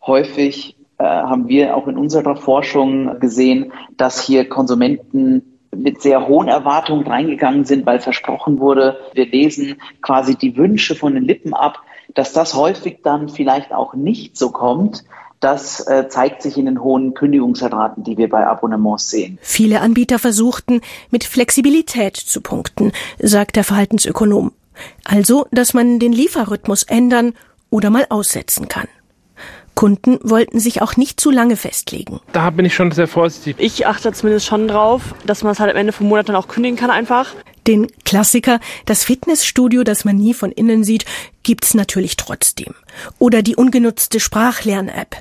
Häufig 0.05 0.75
äh, 0.99 1.03
haben 1.03 1.47
wir 1.47 1.75
auch 1.75 1.87
in 1.87 1.97
unserer 1.97 2.35
Forschung 2.35 3.19
gesehen, 3.19 3.71
dass 3.97 4.21
hier 4.21 4.47
Konsumenten 4.47 5.54
mit 5.75 6.01
sehr 6.01 6.27
hohen 6.27 6.47
Erwartungen 6.47 7.05
reingegangen 7.05 7.65
sind, 7.65 7.85
weil 7.85 7.99
versprochen 7.99 8.59
wurde, 8.59 8.97
wir 9.13 9.25
lesen 9.25 9.81
quasi 10.01 10.35
die 10.35 10.57
Wünsche 10.57 10.95
von 10.95 11.13
den 11.15 11.23
Lippen 11.23 11.53
ab, 11.53 11.81
dass 12.13 12.33
das 12.33 12.53
häufig 12.53 12.99
dann 13.03 13.29
vielleicht 13.29 13.73
auch 13.73 13.93
nicht 13.93 14.37
so 14.37 14.51
kommt. 14.51 15.03
Das 15.39 15.85
äh, 15.87 16.07
zeigt 16.07 16.41
sich 16.41 16.57
in 16.57 16.65
den 16.65 16.81
hohen 16.81 17.13
Kündigungsraten, 17.13 18.03
die 18.03 18.17
wir 18.17 18.29
bei 18.29 18.47
Abonnements 18.47 19.09
sehen. 19.09 19.37
Viele 19.41 19.81
Anbieter 19.81 20.17
versuchten, 20.17 20.81
mit 21.11 21.23
Flexibilität 21.23 22.15
zu 22.15 22.41
punkten, 22.41 22.91
sagt 23.19 23.55
der 23.55 23.63
Verhaltensökonom. 23.63 24.53
Also, 25.03 25.45
dass 25.51 25.73
man 25.73 25.99
den 25.99 26.13
Lieferrhythmus 26.13 26.83
ändern 26.83 27.33
oder 27.69 27.89
mal 27.89 28.05
aussetzen 28.09 28.67
kann. 28.67 28.87
Kunden 29.75 30.19
wollten 30.23 30.59
sich 30.59 30.81
auch 30.81 30.95
nicht 30.95 31.19
zu 31.19 31.31
lange 31.31 31.57
festlegen. 31.57 32.21
Da 32.31 32.49
bin 32.49 32.65
ich 32.65 32.73
schon 32.73 32.91
sehr 32.91 33.07
vorsichtig. 33.07 33.55
Ich 33.59 33.85
achte 33.85 34.11
zumindest 34.13 34.45
schon 34.45 34.67
drauf, 34.67 35.13
dass 35.25 35.43
man 35.43 35.51
es 35.51 35.59
halt 35.59 35.71
am 35.71 35.77
Ende 35.77 35.93
vom 35.93 36.07
Monat 36.07 36.29
dann 36.29 36.35
auch 36.35 36.47
kündigen 36.47 36.77
kann 36.77 36.89
einfach. 36.89 37.33
Den 37.67 37.87
Klassiker, 38.05 38.59
das 38.85 39.03
Fitnessstudio, 39.03 39.83
das 39.83 40.05
man 40.05 40.15
nie 40.15 40.33
von 40.33 40.51
innen 40.51 40.83
sieht, 40.83 41.05
gibt's 41.43 41.73
natürlich 41.73 42.15
trotzdem. 42.15 42.73
Oder 43.19 43.41
die 43.41 43.55
ungenutzte 43.55 44.19
Sprachlern-App. 44.19 45.17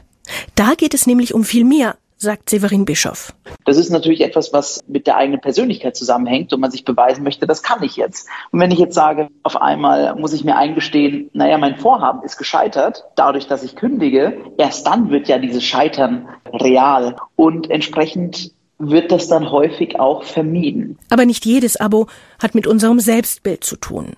Da 0.55 0.75
geht 0.75 0.95
es 0.95 1.07
nämlich 1.07 1.35
um 1.35 1.45
viel 1.45 1.65
mehr 1.65 1.97
sagt 2.17 2.51
Severin 2.51 2.85
Bischoff. 2.85 3.35
Das 3.65 3.77
ist 3.77 3.91
natürlich 3.91 4.21
etwas, 4.21 4.53
was 4.53 4.81
mit 4.87 5.07
der 5.07 5.17
eigenen 5.17 5.41
Persönlichkeit 5.41 5.97
zusammenhängt 5.97 6.53
und 6.53 6.61
man 6.61 6.71
sich 6.71 6.85
beweisen 6.85 7.25
möchte, 7.25 7.47
das 7.47 7.63
kann 7.63 7.83
ich 7.83 7.97
jetzt. 7.97 8.29
Und 8.51 8.61
wenn 8.61 8.71
ich 8.71 8.79
jetzt 8.79 8.95
sage, 8.95 9.29
auf 9.43 9.61
einmal 9.61 10.15
muss 10.17 10.33
ich 10.33 10.45
mir 10.45 10.57
eingestehen, 10.57 11.31
naja, 11.33 11.59
mein 11.59 11.77
Vorhaben 11.77 12.23
ist 12.23 12.37
gescheitert, 12.37 13.05
dadurch, 13.17 13.47
dass 13.47 13.63
ich 13.63 13.77
kündige, 13.77 14.39
erst 14.59 14.87
dann 14.87 15.11
wird 15.11 15.29
ja 15.29 15.39
dieses 15.39 15.65
Scheitern 15.65 16.29
real 16.53 17.17
und 17.37 17.71
entsprechend 17.71 18.53
wird 18.79 19.13
das 19.13 19.29
dann 19.29 19.51
häufig 19.51 20.01
auch 20.01 20.25
vermieden. 20.25 20.99
Aber 21.11 21.27
nicht 21.27 21.47
jedes 21.47 21.77
Abo 21.77 22.09
hat 22.43 22.55
mit 22.55 22.67
unserem 22.67 23.01
Selbstbild 23.01 23.65
zu 23.65 23.77
tun. 23.77 24.15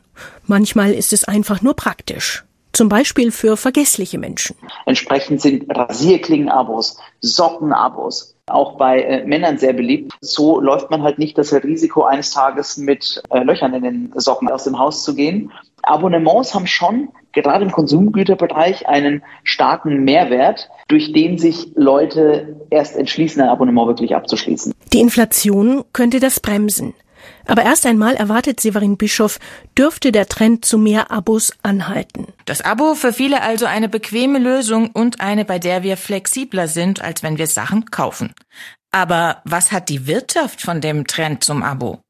Manchmal 0.46 0.92
ist 0.92 1.12
es 1.12 1.24
einfach 1.24 1.60
nur 1.60 1.76
praktisch 1.76 2.45
zum 2.76 2.90
Beispiel 2.90 3.32
für 3.32 3.56
vergessliche 3.56 4.18
Menschen. 4.18 4.54
Entsprechend 4.84 5.40
sind 5.40 5.64
Rasierklingen-Abos, 5.74 6.98
Socken-Abos, 7.22 8.36
auch 8.46 8.76
bei 8.76 9.00
äh, 9.00 9.26
Männern 9.26 9.56
sehr 9.56 9.72
beliebt. 9.72 10.12
So 10.20 10.60
läuft 10.60 10.90
man 10.90 11.02
halt 11.02 11.18
nicht 11.18 11.38
das 11.38 11.54
Risiko, 11.54 12.04
eines 12.04 12.30
Tages 12.32 12.76
mit 12.76 13.22
äh, 13.30 13.38
Löchern 13.42 13.72
in 13.72 13.82
den 13.82 14.12
Socken 14.14 14.48
aus 14.48 14.64
dem 14.64 14.78
Haus 14.78 15.04
zu 15.04 15.14
gehen. 15.14 15.50
Abonnements 15.82 16.54
haben 16.54 16.66
schon 16.66 17.08
gerade 17.32 17.64
im 17.64 17.72
Konsumgüterbereich 17.72 18.86
einen 18.86 19.22
starken 19.42 20.04
Mehrwert, 20.04 20.68
durch 20.88 21.12
den 21.12 21.38
sich 21.38 21.68
Leute 21.76 22.56
erst 22.68 22.96
entschließen, 22.96 23.40
ein 23.40 23.48
Abonnement 23.48 23.88
wirklich 23.88 24.14
abzuschließen. 24.14 24.74
Die 24.92 25.00
Inflation 25.00 25.84
könnte 25.92 26.20
das 26.20 26.40
bremsen. 26.40 26.94
Aber 27.46 27.62
erst 27.62 27.86
einmal 27.86 28.14
erwartet 28.14 28.60
Severin 28.60 28.96
Bischof, 28.96 29.38
dürfte 29.76 30.12
der 30.12 30.26
Trend 30.26 30.64
zu 30.64 30.78
mehr 30.78 31.10
Abos 31.10 31.52
anhalten. 31.62 32.26
Das 32.44 32.60
Abo 32.60 32.94
für 32.94 33.12
viele 33.12 33.42
also 33.42 33.66
eine 33.66 33.88
bequeme 33.88 34.38
Lösung 34.38 34.90
und 34.90 35.20
eine, 35.20 35.44
bei 35.44 35.58
der 35.58 35.82
wir 35.82 35.96
flexibler 35.96 36.68
sind, 36.68 37.02
als 37.02 37.22
wenn 37.22 37.38
wir 37.38 37.46
Sachen 37.46 37.86
kaufen. 37.90 38.34
Aber 38.90 39.42
was 39.44 39.72
hat 39.72 39.88
die 39.88 40.06
Wirtschaft 40.06 40.62
von 40.62 40.80
dem 40.80 41.06
Trend 41.06 41.44
zum 41.44 41.62
Abo? 41.62 42.00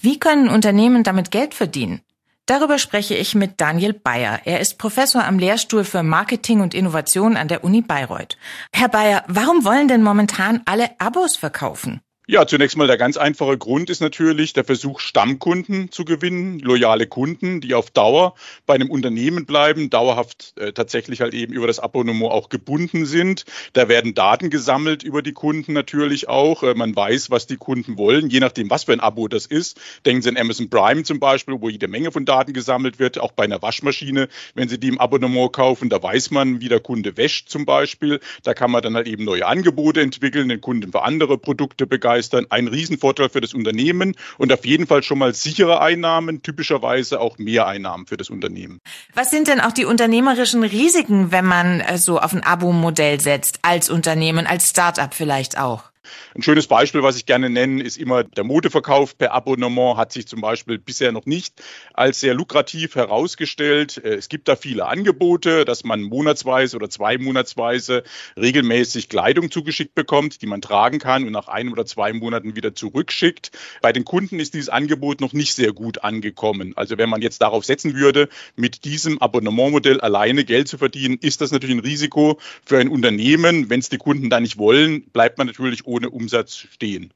Wie 0.00 0.18
können 0.18 0.48
Unternehmen 0.48 1.02
damit 1.02 1.30
Geld 1.30 1.54
verdienen? 1.54 2.02
Darüber 2.46 2.78
spreche 2.78 3.14
ich 3.14 3.34
mit 3.34 3.60
Daniel 3.60 3.92
Bayer. 3.92 4.40
Er 4.44 4.60
ist 4.60 4.76
Professor 4.76 5.24
am 5.24 5.38
Lehrstuhl 5.38 5.84
für 5.84 6.02
Marketing 6.02 6.60
und 6.60 6.74
Innovation 6.74 7.36
an 7.36 7.48
der 7.48 7.62
Uni 7.62 7.82
Bayreuth. 7.82 8.36
Herr 8.74 8.88
Bayer, 8.88 9.24
warum 9.28 9.64
wollen 9.64 9.86
denn 9.86 10.02
momentan 10.02 10.60
alle 10.64 10.90
Abos 10.98 11.36
verkaufen? 11.36 12.00
Ja, 12.28 12.46
zunächst 12.46 12.76
mal 12.76 12.86
der 12.86 12.98
ganz 12.98 13.16
einfache 13.16 13.58
Grund 13.58 13.90
ist 13.90 14.00
natürlich 14.00 14.52
der 14.52 14.62
Versuch, 14.62 15.00
Stammkunden 15.00 15.90
zu 15.90 16.04
gewinnen, 16.04 16.60
loyale 16.60 17.08
Kunden, 17.08 17.60
die 17.60 17.74
auf 17.74 17.90
Dauer 17.90 18.36
bei 18.64 18.74
einem 18.74 18.92
Unternehmen 18.92 19.44
bleiben, 19.44 19.90
dauerhaft 19.90 20.54
äh, 20.56 20.72
tatsächlich 20.72 21.20
halt 21.20 21.34
eben 21.34 21.52
über 21.52 21.66
das 21.66 21.80
Abonnement 21.80 22.30
auch 22.30 22.48
gebunden 22.48 23.06
sind. 23.06 23.44
Da 23.72 23.88
werden 23.88 24.14
Daten 24.14 24.50
gesammelt 24.50 25.02
über 25.02 25.20
die 25.20 25.32
Kunden 25.32 25.72
natürlich 25.72 26.28
auch. 26.28 26.62
Äh, 26.62 26.74
man 26.74 26.94
weiß, 26.94 27.32
was 27.32 27.48
die 27.48 27.56
Kunden 27.56 27.98
wollen, 27.98 28.30
je 28.30 28.38
nachdem, 28.38 28.70
was 28.70 28.84
für 28.84 28.92
ein 28.92 29.00
Abo 29.00 29.26
das 29.26 29.46
ist. 29.46 29.80
Denken 30.06 30.22
Sie 30.22 30.28
an 30.28 30.36
Amazon 30.36 30.70
Prime 30.70 31.02
zum 31.02 31.18
Beispiel, 31.18 31.56
wo 31.60 31.70
jede 31.70 31.88
Menge 31.88 32.12
von 32.12 32.24
Daten 32.24 32.52
gesammelt 32.52 33.00
wird, 33.00 33.18
auch 33.18 33.32
bei 33.32 33.42
einer 33.42 33.62
Waschmaschine, 33.62 34.28
wenn 34.54 34.68
Sie 34.68 34.78
die 34.78 34.88
im 34.88 35.00
Abonnement 35.00 35.52
kaufen, 35.52 35.88
da 35.88 36.00
weiß 36.00 36.30
man, 36.30 36.60
wie 36.60 36.68
der 36.68 36.78
Kunde 36.78 37.16
wäscht 37.16 37.48
zum 37.48 37.66
Beispiel. 37.66 38.20
Da 38.44 38.54
kann 38.54 38.70
man 38.70 38.80
dann 38.80 38.94
halt 38.94 39.08
eben 39.08 39.24
neue 39.24 39.44
Angebote 39.44 40.00
entwickeln, 40.00 40.48
den 40.48 40.60
Kunden 40.60 40.92
für 40.92 41.02
andere 41.02 41.36
Produkte 41.36 41.88
begeistern 41.88 42.11
begeistern. 42.12 42.46
Ein 42.50 42.68
Riesenvorteil 42.68 43.28
für 43.28 43.40
das 43.40 43.54
Unternehmen 43.54 44.14
und 44.38 44.52
auf 44.52 44.64
jeden 44.64 44.86
Fall 44.86 45.02
schon 45.02 45.18
mal 45.18 45.34
sichere 45.34 45.80
Einnahmen, 45.80 46.42
typischerweise 46.42 47.20
auch 47.20 47.38
Mehreinnahmen 47.38 48.06
für 48.06 48.16
das 48.16 48.30
Unternehmen. 48.30 48.80
Was 49.14 49.30
sind 49.30 49.48
denn 49.48 49.60
auch 49.60 49.72
die 49.72 49.84
unternehmerischen 49.84 50.62
Risiken, 50.62 51.32
wenn 51.32 51.44
man 51.44 51.80
äh, 51.80 51.98
so 51.98 52.18
auf 52.18 52.32
ein 52.32 52.42
Abo-Modell 52.42 53.20
setzt, 53.20 53.60
als 53.62 53.90
Unternehmen, 53.90 54.46
als 54.46 54.70
Start-up 54.70 55.14
vielleicht 55.14 55.58
auch? 55.58 55.91
Ein 56.34 56.42
schönes 56.42 56.66
Beispiel, 56.66 57.02
was 57.02 57.16
ich 57.16 57.26
gerne 57.26 57.50
nenne, 57.50 57.82
ist 57.82 57.98
immer 57.98 58.24
der 58.24 58.44
Modeverkauf 58.44 59.16
per 59.18 59.32
Abonnement 59.32 59.96
hat 59.98 60.12
sich 60.12 60.26
zum 60.26 60.40
Beispiel 60.40 60.78
bisher 60.78 61.12
noch 61.12 61.26
nicht 61.26 61.62
als 61.92 62.20
sehr 62.20 62.34
lukrativ 62.34 62.94
herausgestellt. 62.94 64.02
Äh, 64.02 64.14
es 64.14 64.28
gibt 64.28 64.48
da 64.48 64.56
viele 64.56 64.86
Angebote, 64.86 65.64
dass 65.64 65.84
man 65.84 66.02
monatsweise 66.02 66.76
oder 66.76 66.88
zwei 66.88 67.18
monatsweise 67.18 68.02
regelmäßig 68.36 69.08
Kleidung 69.08 69.50
zugeschickt 69.50 69.94
bekommt, 69.94 70.42
die 70.42 70.46
man 70.46 70.62
tragen 70.62 70.98
kann 70.98 71.24
und 71.24 71.32
nach 71.32 71.48
einem 71.48 71.72
oder 71.72 71.84
zwei 71.84 72.12
Monaten 72.12 72.56
wieder 72.56 72.74
zurückschickt. 72.74 73.50
Bei 73.82 73.92
den 73.92 74.04
Kunden 74.04 74.40
ist 74.40 74.54
dieses 74.54 74.70
Angebot 74.70 75.20
noch 75.20 75.32
nicht 75.32 75.54
sehr 75.54 75.72
gut 75.72 76.02
angekommen. 76.02 76.72
Also 76.76 76.98
wenn 76.98 77.10
man 77.10 77.20
jetzt 77.20 77.42
darauf 77.42 77.64
setzen 77.64 77.94
würde, 77.94 78.28
mit 78.56 78.84
diesem 78.84 79.20
Abonnementmodell 79.20 80.00
alleine 80.00 80.44
Geld 80.44 80.68
zu 80.68 80.78
verdienen, 80.78 81.18
ist 81.20 81.42
das 81.42 81.52
natürlich 81.52 81.76
ein 81.76 81.80
Risiko 81.80 82.38
für 82.64 82.78
ein 82.78 82.88
Unternehmen. 82.88 83.68
Wenn 83.68 83.80
es 83.80 83.90
die 83.90 83.98
Kunden 83.98 84.30
da 84.30 84.40
nicht 84.40 84.56
wollen, 84.56 85.02
bleibt 85.12 85.36
man 85.36 85.46
natürlich 85.46 85.86
ohne 85.86 85.91
Umsatz 86.10 86.56
stehen. 86.56 87.12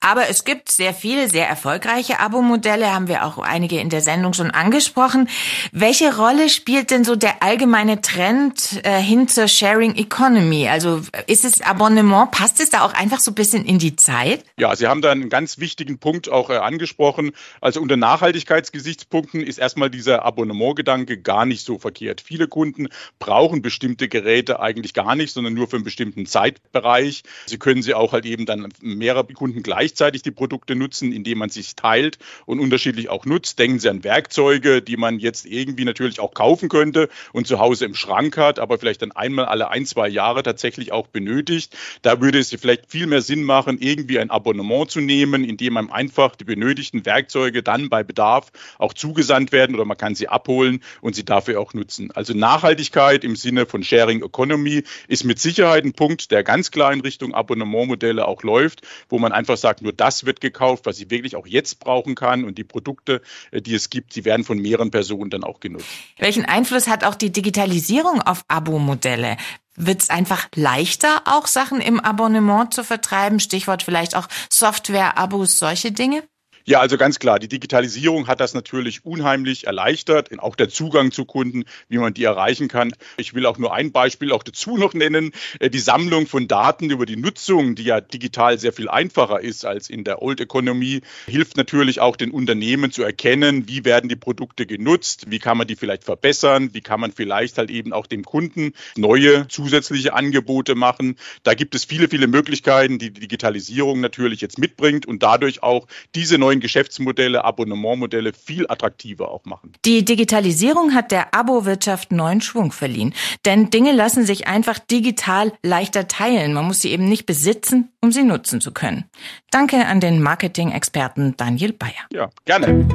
Aber 0.00 0.28
es 0.28 0.44
gibt 0.44 0.70
sehr 0.70 0.94
viele, 0.94 1.28
sehr 1.28 1.46
erfolgreiche 1.46 2.20
Abo-Modelle, 2.20 2.94
haben 2.94 3.06
wir 3.08 3.24
auch 3.26 3.36
einige 3.36 3.78
in 3.80 3.90
der 3.90 4.00
Sendung 4.00 4.32
schon 4.32 4.50
angesprochen. 4.50 5.28
Welche 5.72 6.16
Rolle 6.16 6.48
spielt 6.48 6.90
denn 6.90 7.04
so 7.04 7.16
der 7.16 7.42
allgemeine 7.42 8.00
Trend 8.00 8.80
äh, 8.84 8.98
hin 8.98 9.28
zur 9.28 9.46
Sharing 9.46 9.96
Economy? 9.96 10.68
Also 10.68 11.02
ist 11.26 11.44
es 11.44 11.60
Abonnement, 11.60 12.30
passt 12.30 12.60
es 12.60 12.70
da 12.70 12.80
auch 12.80 12.94
einfach 12.94 13.20
so 13.20 13.32
ein 13.32 13.34
bisschen 13.34 13.66
in 13.66 13.78
die 13.78 13.94
Zeit? 13.96 14.42
Ja, 14.58 14.74
Sie 14.74 14.86
haben 14.86 15.02
da 15.02 15.10
einen 15.10 15.28
ganz 15.28 15.58
wichtigen 15.58 15.98
Punkt 15.98 16.30
auch 16.30 16.48
äh, 16.48 16.56
angesprochen. 16.56 17.32
Also 17.60 17.80
unter 17.82 17.98
Nachhaltigkeitsgesichtspunkten 17.98 19.42
ist 19.42 19.58
erstmal 19.58 19.90
dieser 19.90 20.24
Abonnementgedanke 20.24 21.20
gar 21.20 21.44
nicht 21.44 21.64
so 21.64 21.78
verkehrt. 21.78 22.22
Viele 22.22 22.48
Kunden 22.48 22.88
brauchen 23.18 23.60
bestimmte 23.60 24.08
Geräte 24.08 24.60
eigentlich 24.60 24.94
gar 24.94 25.14
nicht, 25.14 25.34
sondern 25.34 25.52
nur 25.52 25.68
für 25.68 25.76
einen 25.76 25.84
bestimmten 25.84 26.24
Zeitbereich. 26.24 27.22
Sie 27.44 27.58
können 27.58 27.82
sie 27.82 27.92
auch 27.92 28.14
halt 28.14 28.24
eben 28.24 28.46
dann 28.46 28.68
mehrere 28.80 29.24
Kunden 29.24 29.49
Kunden 29.50 29.62
gleichzeitig 29.64 30.22
die 30.22 30.30
Produkte 30.30 30.76
nutzen, 30.76 31.12
indem 31.12 31.38
man 31.38 31.50
sich 31.50 31.74
teilt 31.74 32.18
und 32.46 32.60
unterschiedlich 32.60 33.08
auch 33.08 33.24
nutzt. 33.24 33.58
Denken 33.58 33.80
Sie 33.80 33.88
an 33.88 34.04
Werkzeuge, 34.04 34.80
die 34.80 34.96
man 34.96 35.18
jetzt 35.18 35.44
irgendwie 35.44 35.84
natürlich 35.84 36.20
auch 36.20 36.34
kaufen 36.34 36.68
könnte 36.68 37.08
und 37.32 37.48
zu 37.48 37.58
Hause 37.58 37.84
im 37.84 37.94
Schrank 37.96 38.36
hat, 38.36 38.60
aber 38.60 38.78
vielleicht 38.78 39.02
dann 39.02 39.10
einmal 39.10 39.46
alle 39.46 39.70
ein, 39.70 39.86
zwei 39.86 40.08
Jahre 40.08 40.44
tatsächlich 40.44 40.92
auch 40.92 41.08
benötigt. 41.08 41.76
Da 42.02 42.20
würde 42.20 42.38
es 42.38 42.54
vielleicht 42.54 42.90
viel 42.90 43.08
mehr 43.08 43.22
Sinn 43.22 43.42
machen, 43.42 43.78
irgendwie 43.80 44.20
ein 44.20 44.30
Abonnement 44.30 44.88
zu 44.88 45.00
nehmen, 45.00 45.42
indem 45.42 45.76
einem 45.76 45.90
einfach 45.90 46.36
die 46.36 46.44
benötigten 46.44 47.04
Werkzeuge 47.04 47.64
dann 47.64 47.88
bei 47.88 48.04
Bedarf 48.04 48.52
auch 48.78 48.94
zugesandt 48.94 49.50
werden 49.50 49.74
oder 49.74 49.84
man 49.84 49.96
kann 49.96 50.14
sie 50.14 50.28
abholen 50.28 50.80
und 51.00 51.16
sie 51.16 51.24
dafür 51.24 51.60
auch 51.60 51.74
nutzen. 51.74 52.12
Also 52.12 52.34
Nachhaltigkeit 52.34 53.24
im 53.24 53.34
Sinne 53.34 53.66
von 53.66 53.82
Sharing 53.82 54.22
Economy 54.22 54.84
ist 55.08 55.24
mit 55.24 55.40
Sicherheit 55.40 55.84
ein 55.84 55.92
Punkt, 55.92 56.30
der 56.30 56.44
ganz 56.44 56.70
klar 56.70 56.92
in 56.92 57.00
Richtung 57.00 57.34
Abonnementmodelle 57.34 58.26
auch 58.26 58.44
läuft, 58.44 58.82
wo 59.08 59.18
man 59.18 59.32
einfach 59.40 59.56
sagt, 59.56 59.82
nur 59.82 59.92
das 59.92 60.24
wird 60.24 60.40
gekauft, 60.40 60.86
was 60.86 61.00
ich 61.00 61.10
wirklich 61.10 61.34
auch 61.34 61.46
jetzt 61.46 61.80
brauchen 61.80 62.14
kann 62.14 62.44
und 62.44 62.58
die 62.58 62.64
Produkte, 62.64 63.22
äh, 63.50 63.60
die 63.60 63.74
es 63.74 63.90
gibt, 63.90 64.14
die 64.14 64.24
werden 64.24 64.44
von 64.44 64.58
mehreren 64.58 64.90
Personen 64.90 65.30
dann 65.30 65.42
auch 65.42 65.60
genutzt. 65.60 65.86
Welchen 66.18 66.44
Einfluss 66.44 66.86
hat 66.86 67.04
auch 67.04 67.16
die 67.16 67.32
Digitalisierung 67.32 68.22
auf 68.22 68.44
Abo-Modelle? 68.48 69.36
Wird 69.76 70.02
es 70.02 70.10
einfach 70.10 70.48
leichter, 70.54 71.22
auch 71.24 71.46
Sachen 71.46 71.80
im 71.80 72.00
Abonnement 72.00 72.72
zu 72.72 72.84
vertreiben? 72.84 73.40
Stichwort 73.40 73.82
vielleicht 73.82 74.14
auch 74.14 74.28
Software-Abos, 74.50 75.58
solche 75.58 75.90
Dinge? 75.90 76.22
Ja, 76.64 76.80
also 76.80 76.96
ganz 76.96 77.18
klar, 77.18 77.38
die 77.38 77.48
Digitalisierung 77.48 78.26
hat 78.26 78.40
das 78.40 78.54
natürlich 78.54 79.04
unheimlich 79.04 79.66
erleichtert, 79.66 80.28
auch 80.38 80.56
der 80.56 80.68
Zugang 80.68 81.12
zu 81.12 81.24
Kunden, 81.24 81.64
wie 81.88 81.98
man 81.98 82.14
die 82.14 82.24
erreichen 82.24 82.68
kann. 82.68 82.92
Ich 83.16 83.34
will 83.34 83.46
auch 83.46 83.58
nur 83.58 83.74
ein 83.74 83.92
Beispiel 83.92 84.32
auch 84.32 84.42
dazu 84.42 84.76
noch 84.76 84.94
nennen. 84.94 85.32
Äh, 85.58 85.70
die 85.70 85.78
Sammlung 85.78 86.26
von 86.26 86.48
Daten 86.48 86.90
über 86.90 87.06
die 87.06 87.16
Nutzung, 87.16 87.74
die 87.74 87.84
ja 87.84 88.00
digital 88.00 88.58
sehr 88.58 88.72
viel 88.72 88.88
einfacher 88.88 89.40
ist 89.40 89.64
als 89.64 89.90
in 89.90 90.04
der 90.04 90.22
Old 90.22 90.40
Economy, 90.40 91.00
hilft 91.26 91.56
natürlich 91.56 92.00
auch 92.00 92.16
den 92.16 92.30
Unternehmen 92.30 92.92
zu 92.92 93.02
erkennen, 93.02 93.68
wie 93.68 93.84
werden 93.84 94.08
die 94.08 94.16
Produkte 94.16 94.66
genutzt, 94.66 95.26
wie 95.28 95.38
kann 95.38 95.58
man 95.58 95.66
die 95.66 95.76
vielleicht 95.76 96.04
verbessern, 96.04 96.70
wie 96.72 96.80
kann 96.80 97.00
man 97.00 97.12
vielleicht 97.12 97.58
halt 97.58 97.70
eben 97.70 97.92
auch 97.92 98.06
dem 98.06 98.24
Kunden 98.24 98.72
neue 98.96 99.48
zusätzliche 99.48 100.14
Angebote 100.14 100.74
machen. 100.74 101.16
Da 101.42 101.54
gibt 101.54 101.74
es 101.74 101.84
viele, 101.84 102.08
viele 102.08 102.26
Möglichkeiten, 102.26 102.98
die 102.98 103.10
die 103.10 103.20
Digitalisierung 103.20 104.00
natürlich 104.00 104.40
jetzt 104.40 104.58
mitbringt 104.58 105.06
und 105.06 105.22
dadurch 105.22 105.62
auch 105.62 105.86
diese 106.14 106.38
neuen 106.50 106.60
Geschäftsmodelle, 106.60 107.44
Abonnementmodelle 107.44 108.32
viel 108.32 108.66
attraktiver 108.68 109.30
auch 109.30 109.44
machen. 109.44 109.72
Die 109.84 110.04
Digitalisierung 110.04 110.94
hat 110.94 111.12
der 111.12 111.32
Abo-Wirtschaft 111.32 112.10
neuen 112.10 112.40
Schwung 112.40 112.72
verliehen. 112.72 113.14
Denn 113.44 113.70
Dinge 113.70 113.92
lassen 113.92 114.26
sich 114.26 114.48
einfach 114.48 114.80
digital 114.80 115.52
leichter 115.62 116.08
teilen. 116.08 116.52
Man 116.52 116.66
muss 116.66 116.80
sie 116.82 116.90
eben 116.90 117.08
nicht 117.08 117.24
besitzen, 117.24 117.92
um 118.00 118.10
sie 118.10 118.24
nutzen 118.24 118.60
zu 118.60 118.72
können. 118.72 119.04
Danke 119.52 119.86
an 119.86 120.00
den 120.00 120.20
Marketing-Experten 120.20 121.36
Daniel 121.36 121.72
Bayer. 121.72 122.06
Ja, 122.12 122.30
gerne. 122.44 122.86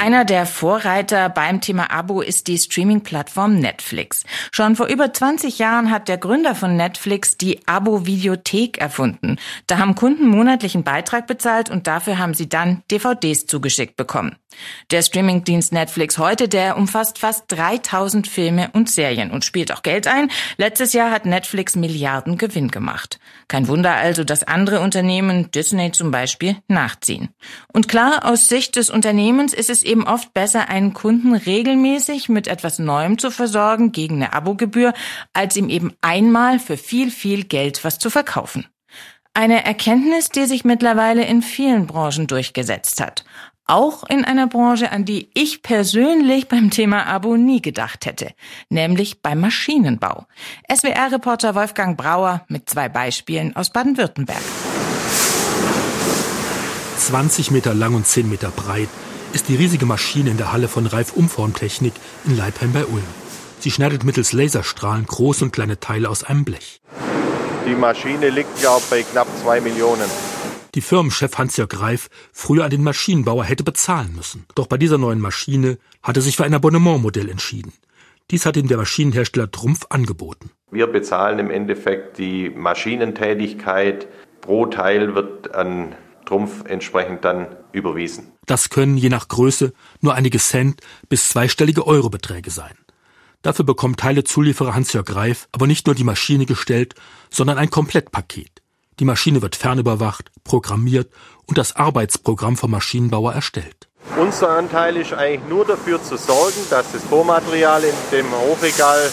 Einer 0.00 0.24
der 0.24 0.46
Vorreiter 0.46 1.28
beim 1.28 1.60
Thema 1.60 1.90
Abo 1.90 2.20
ist 2.20 2.46
die 2.46 2.56
Streaming-Plattform 2.56 3.58
Netflix. 3.58 4.22
Schon 4.52 4.76
vor 4.76 4.86
über 4.86 5.12
20 5.12 5.58
Jahren 5.58 5.90
hat 5.90 6.06
der 6.06 6.18
Gründer 6.18 6.54
von 6.54 6.76
Netflix 6.76 7.36
die 7.36 7.66
Abo-Videothek 7.66 8.78
erfunden. 8.78 9.38
Da 9.66 9.78
haben 9.78 9.96
Kunden 9.96 10.28
monatlichen 10.28 10.84
Beitrag 10.84 11.26
bezahlt 11.26 11.68
und 11.68 11.88
dafür 11.88 12.18
haben 12.18 12.34
sie 12.34 12.48
dann 12.48 12.84
DVDs 12.92 13.46
zugeschickt 13.46 13.96
bekommen. 13.96 14.36
Der 14.90 15.02
Streamingdienst 15.02 15.72
Netflix 15.72 16.16
heute, 16.18 16.48
der 16.48 16.76
umfasst 16.76 17.18
fast 17.18 17.44
3000 17.48 18.26
Filme 18.26 18.70
und 18.72 18.88
Serien 18.90 19.30
und 19.30 19.44
spielt 19.44 19.72
auch 19.72 19.82
Geld 19.82 20.06
ein. 20.06 20.30
Letztes 20.56 20.92
Jahr 20.92 21.10
hat 21.10 21.26
Netflix 21.26 21.76
Milliarden 21.76 22.38
Gewinn 22.38 22.70
gemacht. 22.70 23.18
Kein 23.48 23.68
Wunder 23.68 23.94
also, 23.94 24.24
dass 24.24 24.44
andere 24.44 24.80
Unternehmen, 24.80 25.50
Disney 25.50 25.92
zum 25.92 26.10
Beispiel, 26.10 26.56
nachziehen. 26.68 27.28
Und 27.72 27.88
klar, 27.88 28.24
aus 28.24 28.48
Sicht 28.48 28.76
des 28.76 28.90
Unternehmens 28.90 29.52
ist 29.52 29.70
es 29.70 29.82
eben 29.88 30.06
oft 30.06 30.32
besser, 30.34 30.68
einen 30.68 30.92
Kunden 30.92 31.34
regelmäßig 31.34 32.28
mit 32.28 32.46
etwas 32.46 32.78
Neuem 32.78 33.18
zu 33.18 33.30
versorgen 33.30 33.90
gegen 33.90 34.16
eine 34.16 34.32
Abogebühr, 34.32 34.92
als 35.32 35.56
ihm 35.56 35.68
eben 35.68 35.94
einmal 36.00 36.58
für 36.58 36.76
viel, 36.76 37.10
viel 37.10 37.44
Geld 37.44 37.82
was 37.84 37.98
zu 37.98 38.10
verkaufen. 38.10 38.66
Eine 39.34 39.64
Erkenntnis, 39.64 40.28
die 40.28 40.46
sich 40.46 40.64
mittlerweile 40.64 41.24
in 41.24 41.42
vielen 41.42 41.86
Branchen 41.86 42.26
durchgesetzt 42.26 43.00
hat. 43.00 43.24
Auch 43.66 44.02
in 44.08 44.24
einer 44.24 44.46
Branche, 44.46 44.90
an 44.90 45.04
die 45.04 45.30
ich 45.34 45.62
persönlich 45.62 46.48
beim 46.48 46.70
Thema 46.70 47.06
Abo 47.06 47.36
nie 47.36 47.60
gedacht 47.60 48.06
hätte, 48.06 48.32
nämlich 48.70 49.20
beim 49.20 49.40
Maschinenbau. 49.40 50.26
SWR-Reporter 50.72 51.54
Wolfgang 51.54 51.98
Brauer 51.98 52.46
mit 52.48 52.70
zwei 52.70 52.88
Beispielen 52.88 53.54
aus 53.54 53.70
Baden-Württemberg. 53.70 54.42
20 56.98 57.50
Meter 57.50 57.74
lang 57.74 57.94
und 57.94 58.06
10 58.06 58.28
Meter 58.28 58.50
breit 58.50 58.88
ist 59.32 59.48
die 59.48 59.56
riesige 59.56 59.86
Maschine 59.86 60.30
in 60.30 60.36
der 60.36 60.52
Halle 60.52 60.68
von 60.68 60.86
Reif 60.86 61.12
Umformtechnik 61.12 61.92
in 62.24 62.36
Leipheim 62.36 62.72
bei 62.72 62.84
Ulm. 62.84 63.02
Sie 63.60 63.70
schneidet 63.70 64.04
mittels 64.04 64.32
Laserstrahlen 64.32 65.06
große 65.06 65.44
und 65.44 65.52
kleine 65.52 65.80
Teile 65.80 66.08
aus 66.08 66.24
einem 66.24 66.44
Blech. 66.44 66.80
Die 67.66 67.74
Maschine 67.74 68.30
liegt 68.30 68.62
ja 68.62 68.78
bei 68.88 69.02
knapp 69.02 69.26
zwei 69.42 69.60
Millionen. 69.60 70.08
Die 70.74 70.80
Firmenchef 70.80 71.36
Hans-Jörg 71.36 71.80
Reif 71.80 72.08
früher 72.32 72.64
an 72.64 72.70
den 72.70 72.84
Maschinenbauer 72.84 73.44
hätte 73.44 73.64
bezahlen 73.64 74.14
müssen. 74.14 74.46
Doch 74.54 74.66
bei 74.66 74.76
dieser 74.76 74.98
neuen 74.98 75.20
Maschine 75.20 75.78
hat 76.02 76.16
er 76.16 76.22
sich 76.22 76.36
für 76.36 76.44
ein 76.44 76.54
Abonnementmodell 76.54 77.28
entschieden. 77.28 77.72
Dies 78.30 78.46
hat 78.46 78.56
ihm 78.56 78.68
der 78.68 78.76
Maschinenhersteller 78.76 79.50
Trumpf 79.50 79.86
angeboten. 79.88 80.50
Wir 80.70 80.86
bezahlen 80.86 81.38
im 81.38 81.50
Endeffekt 81.50 82.18
die 82.18 82.50
Maschinentätigkeit. 82.50 84.06
Pro 84.40 84.66
Teil 84.66 85.14
wird 85.14 85.54
an 85.54 85.94
Trumpf 86.28 86.64
entsprechend 86.66 87.24
dann 87.24 87.56
überwiesen. 87.72 88.32
Das 88.46 88.68
können 88.68 88.96
je 88.96 89.08
nach 89.08 89.28
Größe 89.28 89.72
nur 90.00 90.14
einige 90.14 90.38
Cent 90.38 90.80
bis 91.08 91.28
zweistellige 91.28 91.86
Eurobeträge 91.86 92.50
sein. 92.50 92.76
Dafür 93.42 93.64
bekommt 93.64 94.00
Teilezulieferer 94.00 94.74
Hans-Jörg 94.74 95.14
Reif 95.14 95.48
aber 95.52 95.66
nicht 95.66 95.86
nur 95.86 95.94
die 95.94 96.04
Maschine 96.04 96.44
gestellt, 96.44 96.94
sondern 97.30 97.56
ein 97.56 97.70
Komplettpaket. 97.70 98.62
Die 98.98 99.04
Maschine 99.04 99.42
wird 99.42 99.56
fernüberwacht, 99.56 100.30
programmiert 100.44 101.10
und 101.46 101.56
das 101.56 101.76
Arbeitsprogramm 101.76 102.56
vom 102.56 102.72
Maschinenbauer 102.72 103.32
erstellt. 103.32 103.88
Unser 104.18 104.50
Anteil 104.50 104.96
ist 104.96 105.12
eigentlich 105.12 105.48
nur 105.48 105.64
dafür 105.64 106.02
zu 106.02 106.16
sorgen, 106.16 106.60
dass 106.68 106.92
das 106.92 107.02
Bohrmaterial 107.02 107.84
in 107.84 107.94
dem 108.12 108.26
Hochregal 108.32 109.10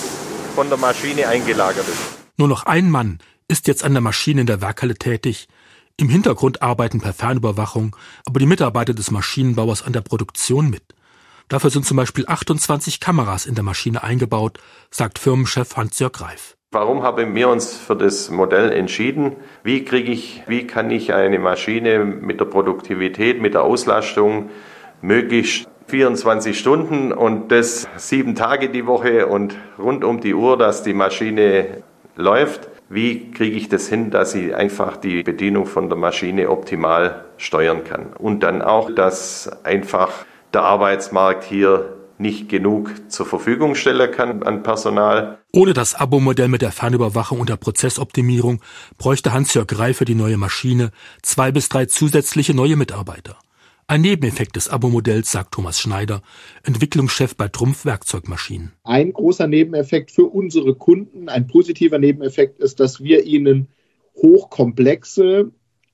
von 0.55 0.67
der 0.69 0.77
Maschine 0.77 1.27
eingelagert 1.27 1.87
ist. 1.87 1.99
Nur 2.37 2.47
noch 2.47 2.65
ein 2.65 2.89
Mann 2.89 3.19
ist 3.47 3.67
jetzt 3.67 3.83
an 3.83 3.93
der 3.93 4.01
Maschine 4.01 4.41
in 4.41 4.47
der 4.47 4.61
Werkhalle 4.61 4.95
tätig, 4.95 5.47
im 5.97 6.09
Hintergrund 6.09 6.61
arbeiten 6.61 6.99
per 6.99 7.13
Fernüberwachung 7.13 7.95
aber 8.25 8.39
die 8.39 8.45
Mitarbeiter 8.45 8.93
des 8.93 9.11
Maschinenbauers 9.11 9.83
an 9.83 9.93
der 9.93 10.01
Produktion 10.01 10.69
mit. 10.69 10.83
Dafür 11.47 11.69
sind 11.69 11.85
zum 11.85 11.97
Beispiel 11.97 12.25
28 12.27 12.99
Kameras 12.99 13.45
in 13.45 13.55
der 13.55 13.63
Maschine 13.63 14.03
eingebaut, 14.03 14.59
sagt 14.89 15.19
Firmenchef 15.19 15.77
Hans-Jörg 15.77 16.19
Reif. 16.19 16.57
Warum 16.71 17.03
haben 17.03 17.35
wir 17.35 17.47
uns 17.49 17.73
für 17.77 17.95
das 17.95 18.29
Modell 18.29 18.71
entschieden? 18.71 19.37
Wie 19.63 19.85
kriege 19.85 20.11
ich, 20.11 20.43
wie 20.47 20.67
kann 20.67 20.91
ich 20.91 21.13
eine 21.13 21.39
Maschine 21.39 22.03
mit 22.03 22.39
der 22.39 22.45
Produktivität, 22.45 23.41
mit 23.41 23.53
der 23.53 23.63
Auslastung 23.63 24.49
möglichst 25.01 25.69
24 25.87 26.57
Stunden 26.57 27.13
und 27.13 27.51
das 27.51 27.87
sieben 27.95 28.35
Tage 28.35 28.69
die 28.69 28.87
Woche 28.87 29.27
und 29.27 29.55
rund 29.77 30.03
um 30.03 30.19
die 30.19 30.33
Uhr, 30.33 30.57
dass 30.57 30.83
die 30.83 30.95
Maschine 30.95 31.83
läuft 32.15 32.67
wie 32.89 33.31
kriege 33.31 33.57
ich 33.57 33.69
das 33.69 33.87
hin, 33.87 34.11
dass 34.11 34.35
ich 34.35 34.55
einfach 34.55 34.97
die 34.97 35.23
Bedienung 35.23 35.65
von 35.65 35.89
der 35.89 35.97
Maschine 35.97 36.49
optimal 36.49 37.25
steuern 37.37 37.83
kann. 37.83 38.13
Und 38.17 38.41
dann 38.41 38.61
auch, 38.61 38.91
dass 38.93 39.49
einfach 39.63 40.11
der 40.53 40.63
Arbeitsmarkt 40.63 41.43
hier 41.43 41.95
nicht 42.17 42.47
genug 42.47 43.11
zur 43.11 43.25
Verfügung 43.25 43.75
stellen 43.75 44.11
kann 44.11 44.43
an 44.43 44.63
Personal. 44.63 45.39
Ohne 45.51 45.73
das 45.73 45.95
Abo-Modell 45.95 46.47
mit 46.47 46.61
der 46.61 46.71
Fernüberwachung 46.71 47.39
und 47.41 47.49
der 47.49 47.57
Prozessoptimierung 47.57 48.61
bräuchte 48.97 49.33
Hans-Jörg 49.33 49.67
Greif 49.67 49.97
für 49.97 50.05
die 50.05 50.15
neue 50.15 50.37
Maschine 50.37 50.91
zwei 51.21 51.51
bis 51.51 51.67
drei 51.67 51.85
zusätzliche 51.85 52.53
neue 52.53 52.77
Mitarbeiter. 52.77 53.37
Ein 53.87 54.01
Nebeneffekt 54.01 54.55
des 54.55 54.67
Abo-Modells, 54.67 55.31
sagt 55.31 55.53
Thomas 55.53 55.79
Schneider, 55.79 56.23
Entwicklungschef 56.63 57.35
bei 57.35 57.49
Trumpf 57.49 57.85
Werkzeugmaschinen. 57.85 58.71
Ein 58.83 59.13
großer 59.13 59.45
Nebeneffekt 59.45 60.09
für 60.09 60.25
unsere 60.25 60.73
Kunden, 60.73 61.29
ein 61.29 61.45
positiver 61.45 61.99
Nebeneffekt 61.99 62.59
ist, 62.59 62.79
dass 62.79 63.03
wir 63.03 63.25
ihnen 63.25 63.67
hochkomplexe 64.15 65.51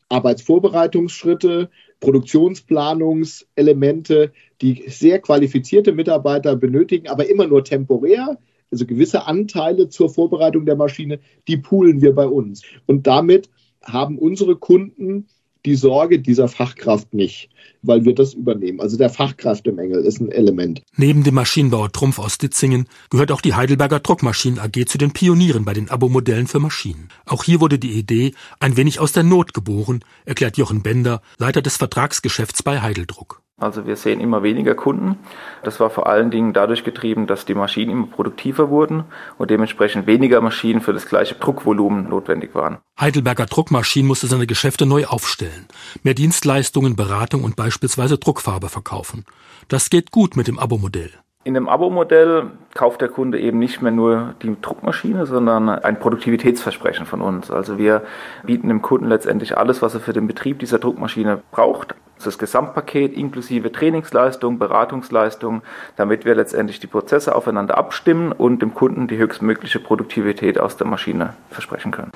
Arbeitsvorbereitungsschritte, 0.08 1.70
Produktionsplanungselemente, 2.00 4.32
die 4.62 4.86
sehr 4.88 5.20
qualifizierte 5.20 5.92
Mitarbeiter 5.92 6.56
benötigen, 6.56 7.10
aber 7.10 7.30
immer 7.30 7.46
nur 7.46 7.66
temporär, 7.66 8.38
also 8.72 8.86
gewisse 8.86 9.28
Anteile 9.28 9.90
zur 9.90 10.10
Vorbereitung 10.10 10.66
der 10.66 10.78
Maschine, 10.78 11.20
die 11.50 11.58
poolen 11.58 12.02
wir 12.02 12.16
bei 12.16 12.26
uns. 12.26 12.62
Und 12.86 13.06
damit 13.06 13.50
haben 13.84 14.18
unsere 14.18 14.56
Kunden 14.56 15.28
die 15.66 15.76
Sorge 15.76 16.20
dieser 16.20 16.48
Fachkraft 16.48 17.14
nicht, 17.14 17.50
weil 17.82 18.06
wir 18.06 18.16
das 18.16 18.34
übernehmen. 18.34 18.80
Also 18.80 18.98
der 18.98 19.10
Fachkräftemangel 19.10 20.04
ist 20.04 20.20
ein 20.20 20.32
Element. 20.32 20.82
Neben 20.96 21.24
dem 21.24 21.36
Maschinenbauer 21.36 21.92
Trumpf 21.92 22.20
aus 22.20 22.38
Ditzingen 22.38 22.88
gehört 23.10 23.32
auch 23.32 23.42
die 23.42 23.54
Heidelberger 23.54 24.00
Druckmaschinen 24.00 24.60
AG 24.60 24.86
zu 24.88 24.98
den 24.98 25.12
Pionieren 25.12 25.66
bei 25.66 25.74
den 25.74 25.90
Abo-Modellen 25.90 26.48
für 26.48 26.60
Maschinen. 26.60 27.10
Auch 27.26 27.44
hier 27.44 27.62
wurde 27.62 27.80
die 27.80 27.94
Idee 27.94 28.34
ein 28.60 28.78
wenig 28.78 29.00
aus 29.00 29.12
der 29.12 29.24
Not 29.24 29.54
geboren, 29.54 30.04
erklärt 30.26 30.58
Jochen 30.58 30.82
Bender, 30.82 31.22
Leiter 31.38 31.62
des 31.62 31.78
Vertragsgeschäfts 31.78 32.64
bei 32.64 32.82
Heideldruck. 32.82 33.42
Also 33.62 33.86
wir 33.86 33.96
sehen 33.96 34.20
immer 34.20 34.44
weniger 34.44 34.74
Kunden. 34.76 35.20
Das 35.64 35.80
war 35.80 35.90
vor 35.90 36.08
allen 36.08 36.32
Dingen 36.32 36.52
dadurch 36.52 36.84
getrieben, 36.84 37.28
dass 37.28 37.46
die 37.46 37.54
Maschinen 37.54 37.92
immer 37.92 38.08
produktiver 38.08 38.70
wurden 38.70 39.04
und 39.38 39.52
dementsprechend 39.52 40.08
weniger 40.08 40.42
Maschinen 40.42 40.82
für 40.82 40.94
das 40.94 41.06
gleiche 41.06 41.36
Druckvolumen 41.36 42.10
notwendig 42.10 42.56
waren. 42.56 42.80
Heidelberger 43.00 43.46
Druckmaschinen 43.46 44.08
musste 44.08 44.28
seine 44.28 44.48
Geschäfte 44.48 44.86
neu 44.86 45.06
aufstellen. 45.06 45.68
Mehr 46.04 46.16
Dienstleistungen, 46.16 46.96
Beratung 46.96 47.44
und 47.44 47.56
beispielsweise 47.56 48.18
Druckfarbe 48.18 48.70
verkaufen. 48.70 49.26
Das 49.68 49.90
geht 49.90 50.12
gut 50.12 50.36
mit 50.36 50.48
dem 50.48 50.58
Abo-Modell. 50.58 51.12
In 51.44 51.56
dem 51.56 51.68
Abo-Modell 51.68 52.52
kauft 52.76 53.02
der 53.02 53.10
Kunde 53.10 53.40
eben 53.40 53.58
nicht 53.58 53.82
mehr 53.82 53.92
nur 53.92 54.36
die 54.44 54.56
Druckmaschine, 54.62 55.26
sondern 55.26 55.70
ein 55.70 56.00
Produktivitätsversprechen 56.00 57.08
von 57.08 57.22
uns. 57.22 57.50
Also 57.50 57.80
wir 57.80 58.04
bieten 58.44 58.68
dem 58.68 58.84
Kunden 58.84 59.08
letztendlich 59.08 59.58
alles, 59.58 59.82
was 59.82 59.96
er 59.96 60.02
für 60.02 60.14
den 60.14 60.28
Betrieb 60.28 60.60
dieser 60.60 60.78
Druckmaschine 60.78 61.42
braucht. 61.52 61.96
Das 62.24 62.38
Gesamtpaket 62.38 63.14
inklusive 63.14 63.72
Trainingsleistung, 63.72 64.60
Beratungsleistung, 64.60 65.62
damit 65.96 66.26
wir 66.26 66.36
letztendlich 66.36 66.80
die 66.80 66.88
Prozesse 66.88 67.36
aufeinander 67.36 67.78
abstimmen 67.78 68.32
und 68.32 68.62
dem 68.62 68.74
Kunden 68.74 69.08
die 69.08 69.18
höchstmögliche 69.18 69.80
Produktivität 69.80 70.60
aus 70.60 70.78
der 70.78 70.88
Maschine 70.88 71.34
versprechen 71.50 71.92
können. 71.92 72.12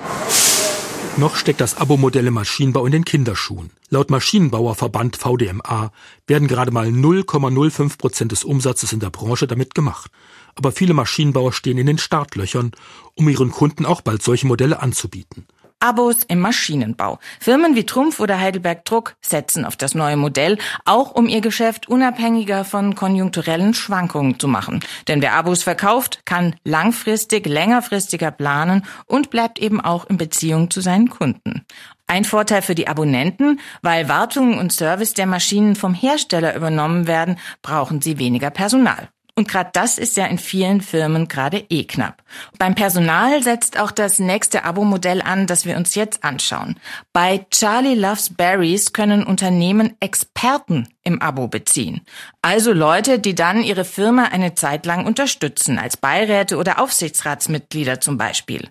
Noch 1.18 1.38
steckt 1.38 1.62
das 1.62 1.78
Abo-Modell 1.78 2.28
im 2.28 2.34
Maschinenbau 2.34 2.86
in 2.86 2.91
den 2.91 3.06
Kinderschuhen. 3.06 3.72
Laut 3.89 4.12
Maschinenbauerverband 4.12 5.15
VDMA 5.15 5.91
werden 6.28 6.50
gerade 6.50 6.72
mal 6.72 6.88
0,05 6.88 7.98
Prozent 7.98 8.32
des 8.34 8.44
Umsatzes 8.44 8.91
in 8.91 9.00
der 9.00 9.12
Branche 9.12 9.48
damit 9.48 9.74
gemacht. 9.76 10.12
Aber 10.56 10.74
viele 10.74 10.94
Maschinenbauer 10.94 11.54
stehen 11.54 11.78
in 11.78 11.88
den 11.88 12.00
Startlöchern, 12.00 12.72
um 13.13 13.30
ihren 13.30 13.52
Kunden 13.52 13.86
auch 13.86 14.02
bald 14.02 14.24
solche 14.24 14.46
Modelle 14.46 14.82
anzubieten. 14.82 15.46
Abos 15.80 16.24
im 16.28 16.40
Maschinenbau. 16.40 17.20
Firmen 17.40 17.76
wie 17.76 17.86
Trumpf 17.86 18.20
oder 18.20 18.40
Heidelberg 18.40 18.86
Druck 18.86 19.16
setzen 19.22 19.66
auf 19.66 19.76
das 19.76 19.94
neue 19.94 20.18
Modell, 20.18 20.58
auch 20.86 21.12
um 21.12 21.28
ihr 21.28 21.42
Geschäft 21.42 21.88
unabhängiger 21.88 22.66
von 22.66 22.96
konjunkturellen 22.96 23.74
Schwankungen 23.74 24.40
zu 24.40 24.48
machen. 24.48 24.80
Denn 25.08 25.22
wer 25.22 25.34
Abos 25.34 25.64
verkauft, 25.64 26.22
kann 26.26 26.56
langfristig, 26.64 27.46
längerfristiger 27.46 28.32
planen 28.32 28.86
und 29.06 29.30
bleibt 29.30 29.60
eben 29.60 29.82
auch 29.82 30.06
in 30.06 30.18
Beziehung 30.18 30.70
zu 30.72 30.82
seinen 30.82 31.10
Kunden. 31.10 31.66
Ein 32.08 32.24
Vorteil 32.24 32.62
für 32.62 32.76
die 32.76 32.88
Abonnenten, 32.88 33.60
weil 33.82 34.08
Wartung 34.08 34.60
und 34.60 34.72
Service 34.72 35.14
der 35.14 35.26
Maschinen 35.26 35.76
vom 35.76 35.94
Hersteller 35.94 36.56
übernommen 36.56 37.08
werden, 37.08 37.38
brauchen 37.64 38.02
sie 38.02 38.20
weniger 38.20 38.52
Personal. 38.52 39.10
Und 39.38 39.50
gerade 39.50 39.69
das 39.74 39.98
ist 39.98 40.15
ja 40.15 40.26
in 40.28 40.38
vielen 40.38 40.80
Firmen 40.80 41.28
gerade 41.28 41.65
eh 41.69 41.84
knapp. 41.84 42.24
Beim 42.58 42.74
Personal 42.74 43.43
setzt 43.43 43.78
auch 43.78 43.91
das 43.91 44.17
nächste 44.17 44.63
Abo-Modell 44.63 45.21
an, 45.21 45.45
das 45.45 45.65
wir 45.65 45.76
uns 45.76 45.93
jetzt 45.93 46.24
anschauen. 46.24 46.80
Bei 47.12 47.45
Charlie 47.52 47.95
Loves 47.95 48.30
Berries 48.30 48.93
können 48.93 49.26
Unternehmen 49.26 49.98
Experten 50.00 50.88
im 51.04 51.21
Abo 51.21 51.50
beziehen. 51.50 52.02
Also 52.41 52.71
Leute, 52.71 53.19
die 53.19 53.36
dann 53.36 53.62
ihre 53.62 53.84
Firma 53.84 54.24
eine 54.24 54.56
Zeit 54.56 54.86
lang 54.86 55.06
unterstützen, 55.06 55.80
als 55.80 55.98
Beiräte 55.98 56.56
oder 56.56 56.80
Aufsichtsratsmitglieder 56.80 58.00
zum 58.00 58.17
Beispiel. 58.17 58.69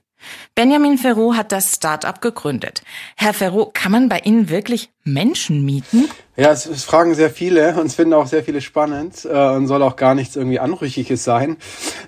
Benjamin 0.55 0.96
Ferro 0.96 1.35
hat 1.35 1.53
das 1.53 1.74
Start-up 1.74 2.22
gegründet. 2.22 2.83
Herr 3.16 3.35
Ferro, 3.35 3.70
kann 3.72 3.92
man 3.92 4.09
bei 4.09 4.20
Ihnen 4.20 4.48
wirklich 4.48 4.90
Menschen 5.05 5.64
mieten? 5.64 6.09
Ja, 6.37 6.51
es, 6.51 6.66
es 6.66 6.83
fragen 6.83 7.14
sehr 7.14 7.31
viele 7.31 7.77
und 7.81 7.87
es 7.87 7.94
finden 7.94 8.12
auch 8.14 8.27
sehr 8.27 8.42
viele 8.42 8.61
spannend 8.61 9.25
äh, 9.25 9.51
und 9.51 9.68
soll 9.68 9.83
auch 9.83 9.94
gar 9.94 10.16
nichts 10.16 10.35
irgendwie 10.35 10.59
Anrüchiges 10.59 11.23
sein. 11.23 11.59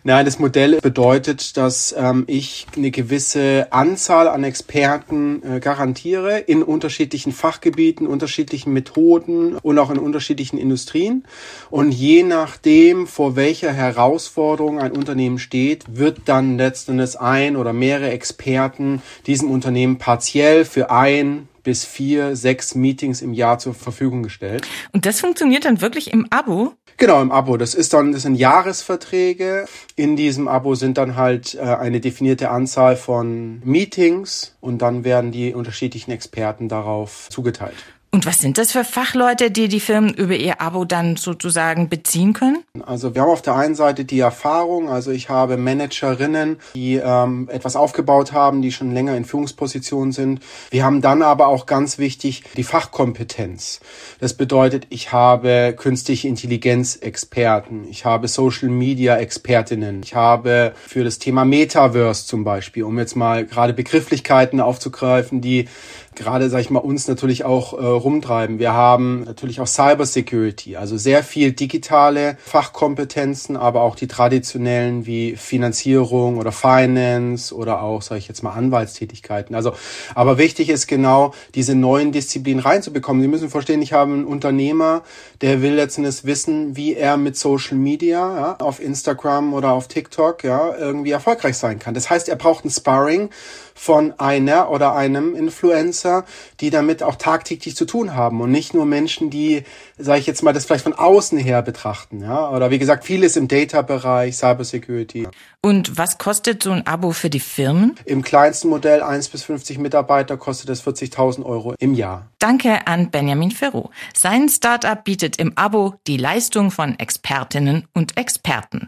Nein, 0.03 0.25
das 0.25 0.41
Modell 0.41 0.81
bedeutet, 0.81 1.57
dass 1.57 1.95
ähm, 1.97 2.25
ich 2.27 2.67
eine 2.77 2.91
gewisse 2.91 3.69
Anzahl 3.71 4.27
an 4.27 4.43
Experten 4.43 5.43
äh, 5.45 5.61
garantiere 5.61 6.39
in 6.39 6.65
unterschiedlichen 6.65 7.31
Fachgebieten, 7.31 8.09
unterschiedlichen 8.09 8.73
Methoden 8.73 9.57
und 9.63 9.79
auch 9.79 9.91
in 9.91 9.99
unterschiedlichen 9.99 10.59
Industrien. 10.59 11.25
Und 11.71 11.93
je 11.93 12.25
nachdem, 12.25 13.07
vor 13.07 13.37
welcher 13.37 13.73
Herausforderung 13.73 14.81
ein 14.81 14.91
Unternehmen 14.91 15.39
steht, 15.39 15.85
wird 15.97 16.23
dann 16.25 16.59
letztendlich 16.59 17.21
ein 17.21 17.57
oder 17.57 17.73
mehrere 17.73 18.11
Experten 18.11 19.03
diesem 19.27 19.53
Unternehmen 19.53 19.99
partiell 19.99 20.65
für 20.65 20.91
ein 20.91 21.49
bis 21.67 21.85
vier, 21.85 22.37
sechs 22.37 22.77
Meetings 22.77 23.21
im 23.23 23.35
Jahr 23.35 23.59
zur 23.59 23.75
Verfügung 23.75 24.23
gestellt. 24.23 24.69
Und 24.93 25.05
das 25.05 25.21
funktioniert 25.21 25.65
dann 25.65 25.81
wirklich 25.81 26.13
im 26.13 26.29
Abo? 26.31 26.75
Genau, 26.97 27.21
im 27.21 27.33
Abo. 27.33 27.57
Das 27.57 27.75
ist 27.75 27.93
dann, 27.93 28.13
das 28.13 28.23
sind 28.23 28.37
Jahresverträge. 28.37 29.67
In 29.97 30.15
diesem 30.15 30.47
Abo 30.47 30.77
sind 30.77 30.97
dann 30.97 31.17
halt 31.17 31.57
äh, 31.57 31.59
eine 31.59 32.01
definierte 32.01 32.51
Anzahl 32.51 32.95
von 32.97 33.61
Meetings 33.65 34.55
und 34.61 34.81
dann 34.81 35.03
werden 35.03 35.33
die 35.33 35.55
unterschiedlichen 35.55 36.13
Experten 36.13 36.69
darauf 36.69 37.29
zugeteilt. 37.31 37.75
Und 38.17 38.25
was 38.25 38.39
sind 38.39 38.57
das 38.57 38.73
für 38.73 38.83
Fachleute, 38.83 39.51
die 39.51 39.69
die 39.69 39.79
Firmen 39.79 40.15
über 40.15 40.35
ihr 40.35 40.63
Abo 40.63 40.87
dann 40.87 41.17
sozusagen 41.17 41.91
beziehen 41.91 42.33
können? 42.33 42.65
Also 42.87 43.15
wir 43.15 43.21
haben 43.21 43.29
auf 43.29 43.43
der 43.43 43.57
einen 43.57 43.75
Seite 43.75 44.07
die 44.07 44.21
Erfahrung, 44.21 44.89
also 44.89 45.11
ich 45.11 45.29
habe 45.29 45.59
Managerinnen, 45.59 46.57
die 46.75 46.95
ähm, 46.95 47.47
etwas 47.53 47.77
aufgebaut 47.77 48.33
haben, 48.33 48.63
die 48.63 48.73
schon 48.73 48.91
länger 48.91 49.15
in 49.19 49.27
Führungspositionen 49.27 50.13
sind. 50.13 50.41
Wir 50.71 50.83
haben 50.83 51.03
dann 51.03 51.21
aber 51.21 51.49
auch 51.49 51.67
ganz 51.67 51.99
wichtig 51.99 52.43
die 52.57 52.63
Fachkompetenz. 52.63 53.81
Das 54.19 54.33
bedeutet, 54.33 54.87
ich 54.89 55.13
habe 55.13 55.75
künstliche 55.77 56.27
Intelligenz-Experten, 56.27 57.85
ich 57.87 58.07
habe 58.07 58.29
Social-Media-Expertinnen, 58.29 60.03
ich 60.03 60.15
habe 60.15 60.73
für 60.87 61.05
das 61.05 61.19
Thema 61.19 61.45
Metaverse 61.45 62.27
zum 62.27 62.45
Beispiel, 62.45 62.85
um 62.85 62.99
jetzt 62.99 63.15
mal 63.15 63.45
gerade 63.45 63.75
Begrifflichkeiten 63.75 64.63
aufzugreifen, 64.63 65.43
die 65.43 65.69
gerade, 66.17 66.49
sag 66.49 66.61
ich 66.61 66.71
mal, 66.71 66.81
uns 66.81 67.07
natürlich 67.07 67.45
auch 67.45 67.75
äh, 67.75 67.77
rumtreiben. 68.07 68.61
Wir 68.61 68.73
haben 68.73 69.25
natürlich 69.25 69.61
auch 69.61 69.67
Cybersecurity, 69.67 70.77
also 70.77 70.97
sehr 70.97 71.25
viel 71.25 71.51
digitale 71.51 72.37
Fachkompetenzen, 72.45 73.57
aber 73.57 73.83
auch 73.83 73.97
die 73.97 74.07
traditionellen 74.07 75.07
wie 75.07 75.35
Finanzierung 75.35 76.37
oder 76.37 76.53
Finance 76.53 77.53
oder 77.53 77.83
auch, 77.83 78.03
sage 78.03 78.21
ich 78.21 78.29
jetzt 78.29 78.45
mal, 78.45 78.53
Anwaltstätigkeiten. 78.53 79.57
Also, 79.57 79.73
aber 80.15 80.39
wichtig 80.39 80.69
ist 80.69 80.87
genau, 80.87 81.35
diese 81.57 81.75
neuen 81.75 82.13
Disziplinen 82.13 82.61
reinzubekommen. 82.61 83.21
Sie 83.23 83.29
müssen 83.29 83.51
verstehen, 83.51 83.83
ich 83.83 83.93
habe 83.93 84.13
einen 84.13 84.25
Unternehmer, 84.25 85.03
der 85.41 85.61
will 85.61 85.75
letztendlich 85.75 86.25
wissen, 86.25 86.77
wie 86.77 86.95
er 86.95 87.17
mit 87.17 87.37
Social 87.37 87.77
Media 87.77 88.37
ja, 88.37 88.57
auf 88.61 88.81
Instagram 88.81 89.53
oder 89.53 89.73
auf 89.73 89.89
TikTok 89.89 90.45
ja 90.45 90.77
irgendwie 90.77 91.11
erfolgreich 91.11 91.57
sein 91.57 91.81
kann. 91.81 91.95
Das 91.95 92.09
heißt, 92.09 92.29
er 92.29 92.37
braucht 92.37 92.65
ein 92.65 92.71
Sparring 92.71 93.31
von 93.75 94.15
einer 94.19 94.71
oder 94.71 94.95
einem 94.95 95.35
Influencer, 95.35 96.25
die 96.61 96.71
damit 96.71 97.03
auch 97.03 97.17
tagtäglich 97.17 97.77
zu 97.77 97.85
tun 97.85 97.96
haben 98.05 98.41
und 98.41 98.51
nicht 98.51 98.75
nur 98.75 98.87
Menschen, 98.87 99.31
die, 99.31 99.65
sage 99.99 100.21
ich 100.21 100.27
jetzt 100.27 100.43
mal, 100.43 100.53
das 100.53 100.67
vielleicht 100.67 100.85
von 100.85 100.93
außen 100.93 101.39
her 101.39 101.63
betrachten. 101.63 102.21
Ja? 102.21 102.51
Oder 102.51 102.71
wie 102.71 102.79
gesagt, 102.79 103.05
vieles 103.05 103.37
im 103.37 103.49
Data-Bereich, 103.49 104.37
Cybersecurity. 104.37 105.29
Und 105.63 105.99
was 105.99 106.19
kostet 106.19 106.63
so 106.63 106.71
ein 106.71 106.87
Abo 106.87 107.13
für 107.13 107.31
die 107.31 107.41
Firmen? 107.41 107.97
Im 108.05 108.23
kleinsten 108.23 108.69
Modell 108.69 109.03
1 109.03 109.29
bis 109.31 109.45
50 109.45 109.79
Mitarbeiter 109.79 110.37
kostet 110.37 110.71
es 110.71 110.87
40.000 110.87 111.45
Euro 111.45 111.75
im 111.79 111.95
Jahr. 111.95 112.27
Danke 112.39 112.87
an 112.87 113.11
Benjamin 113.11 113.51
Ferro. 113.51 113.91
Sein 114.15 114.49
Startup 114.49 115.03
bietet 115.03 115.39
im 115.39 115.53
Abo 115.57 115.95
die 116.07 116.19
Leistung 116.19 116.71
von 116.71 116.99
Expertinnen 116.99 117.87
und 117.95 118.17
Experten. 118.17 118.87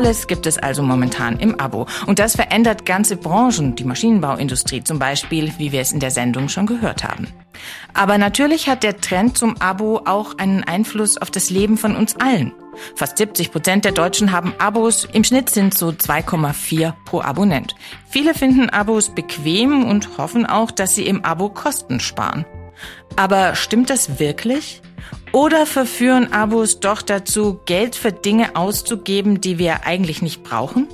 Alles 0.00 0.26
gibt 0.26 0.46
es 0.46 0.56
also 0.56 0.82
momentan 0.82 1.38
im 1.40 1.60
Abo. 1.60 1.86
Und 2.06 2.18
das 2.18 2.34
verändert 2.34 2.86
ganze 2.86 3.18
Branchen, 3.18 3.74
die 3.74 3.84
Maschinenbauindustrie 3.84 4.82
zum 4.82 4.98
Beispiel, 4.98 5.52
wie 5.58 5.72
wir 5.72 5.82
es 5.82 5.92
in 5.92 6.00
der 6.00 6.10
Sendung 6.10 6.48
schon 6.48 6.64
gehört 6.64 7.04
haben. 7.04 7.28
Aber 7.92 8.16
natürlich 8.16 8.70
hat 8.70 8.82
der 8.82 8.96
Trend 8.96 9.36
zum 9.36 9.60
Abo 9.60 10.00
auch 10.06 10.38
einen 10.38 10.64
Einfluss 10.64 11.18
auf 11.18 11.30
das 11.30 11.50
Leben 11.50 11.76
von 11.76 11.96
uns 11.96 12.16
allen. 12.16 12.52
Fast 12.96 13.18
70 13.18 13.52
Prozent 13.52 13.84
der 13.84 13.92
Deutschen 13.92 14.32
haben 14.32 14.54
Abos. 14.56 15.06
Im 15.12 15.22
Schnitt 15.22 15.50
sind 15.50 15.74
so 15.74 15.88
2,4 15.88 16.94
pro 17.04 17.20
Abonnent. 17.20 17.74
Viele 18.08 18.32
finden 18.32 18.70
Abos 18.70 19.10
bequem 19.10 19.84
und 19.84 20.16
hoffen 20.16 20.46
auch, 20.46 20.70
dass 20.70 20.94
sie 20.94 21.04
im 21.04 21.26
Abo 21.26 21.50
Kosten 21.50 22.00
sparen. 22.00 22.46
Aber 23.16 23.54
stimmt 23.54 23.90
das 23.90 24.18
wirklich? 24.18 24.80
Oder 25.32 25.66
verführen 25.66 26.32
Abos 26.32 26.80
doch 26.80 27.02
dazu, 27.02 27.60
Geld 27.66 27.94
für 27.94 28.12
Dinge 28.12 28.56
auszugeben, 28.56 29.40
die 29.40 29.58
wir 29.58 29.84
eigentlich 29.84 30.22
nicht 30.22 30.42
brauchen? 30.42 30.88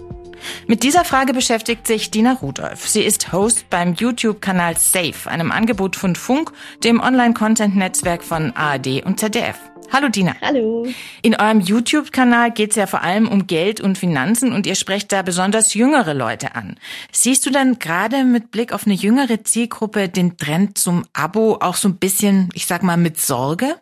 Mit 0.67 0.83
dieser 0.83 1.05
Frage 1.05 1.33
beschäftigt 1.33 1.87
sich 1.87 2.11
Dina 2.11 2.35
Rudolph. 2.35 2.87
Sie 2.87 3.03
ist 3.03 3.33
Host 3.33 3.71
beim 3.71 3.95
YouTube-Kanal 3.95 4.77
Safe, 4.77 5.31
einem 5.31 5.51
Angebot 5.51 5.97
von 5.97 6.15
Funk, 6.15 6.53
dem 6.85 7.01
Online-Content-Netzwerk 7.01 8.23
von 8.23 8.53
ARD 8.55 9.05
und 9.05 9.19
ZDF. 9.19 9.59
Hallo 9.93 10.09
Dina. 10.09 10.37
Hallo. 10.41 10.87
In 11.23 11.37
eurem 11.37 11.61
YouTube-Kanal 11.61 12.51
geht 12.51 12.71
es 12.71 12.77
ja 12.77 12.87
vor 12.87 13.03
allem 13.03 13.29
um 13.29 13.47
Geld 13.47 13.81
und 13.81 13.97
Finanzen 13.97 14.53
und 14.53 14.67
ihr 14.67 14.75
sprecht 14.75 15.13
da 15.13 15.23
besonders 15.23 15.75
jüngere 15.75 16.13
Leute 16.15 16.55
an. 16.55 16.77
Siehst 17.13 17.47
du 17.47 17.51
dann 17.51 17.79
gerade 17.79 18.25
mit 18.25 18.51
Blick 18.51 18.73
auf 18.73 18.87
eine 18.87 18.95
jüngere 18.95 19.45
Zielgruppe 19.45 20.09
den 20.09 20.37
Trend 20.37 20.77
zum 20.79 21.05
Abo 21.13 21.59
auch 21.61 21.77
so 21.77 21.89
ein 21.89 21.97
bisschen, 21.97 22.49
ich 22.55 22.67
sag 22.67 22.83
mal, 22.83 22.97
mit 22.97 23.21
Sorge? 23.21 23.77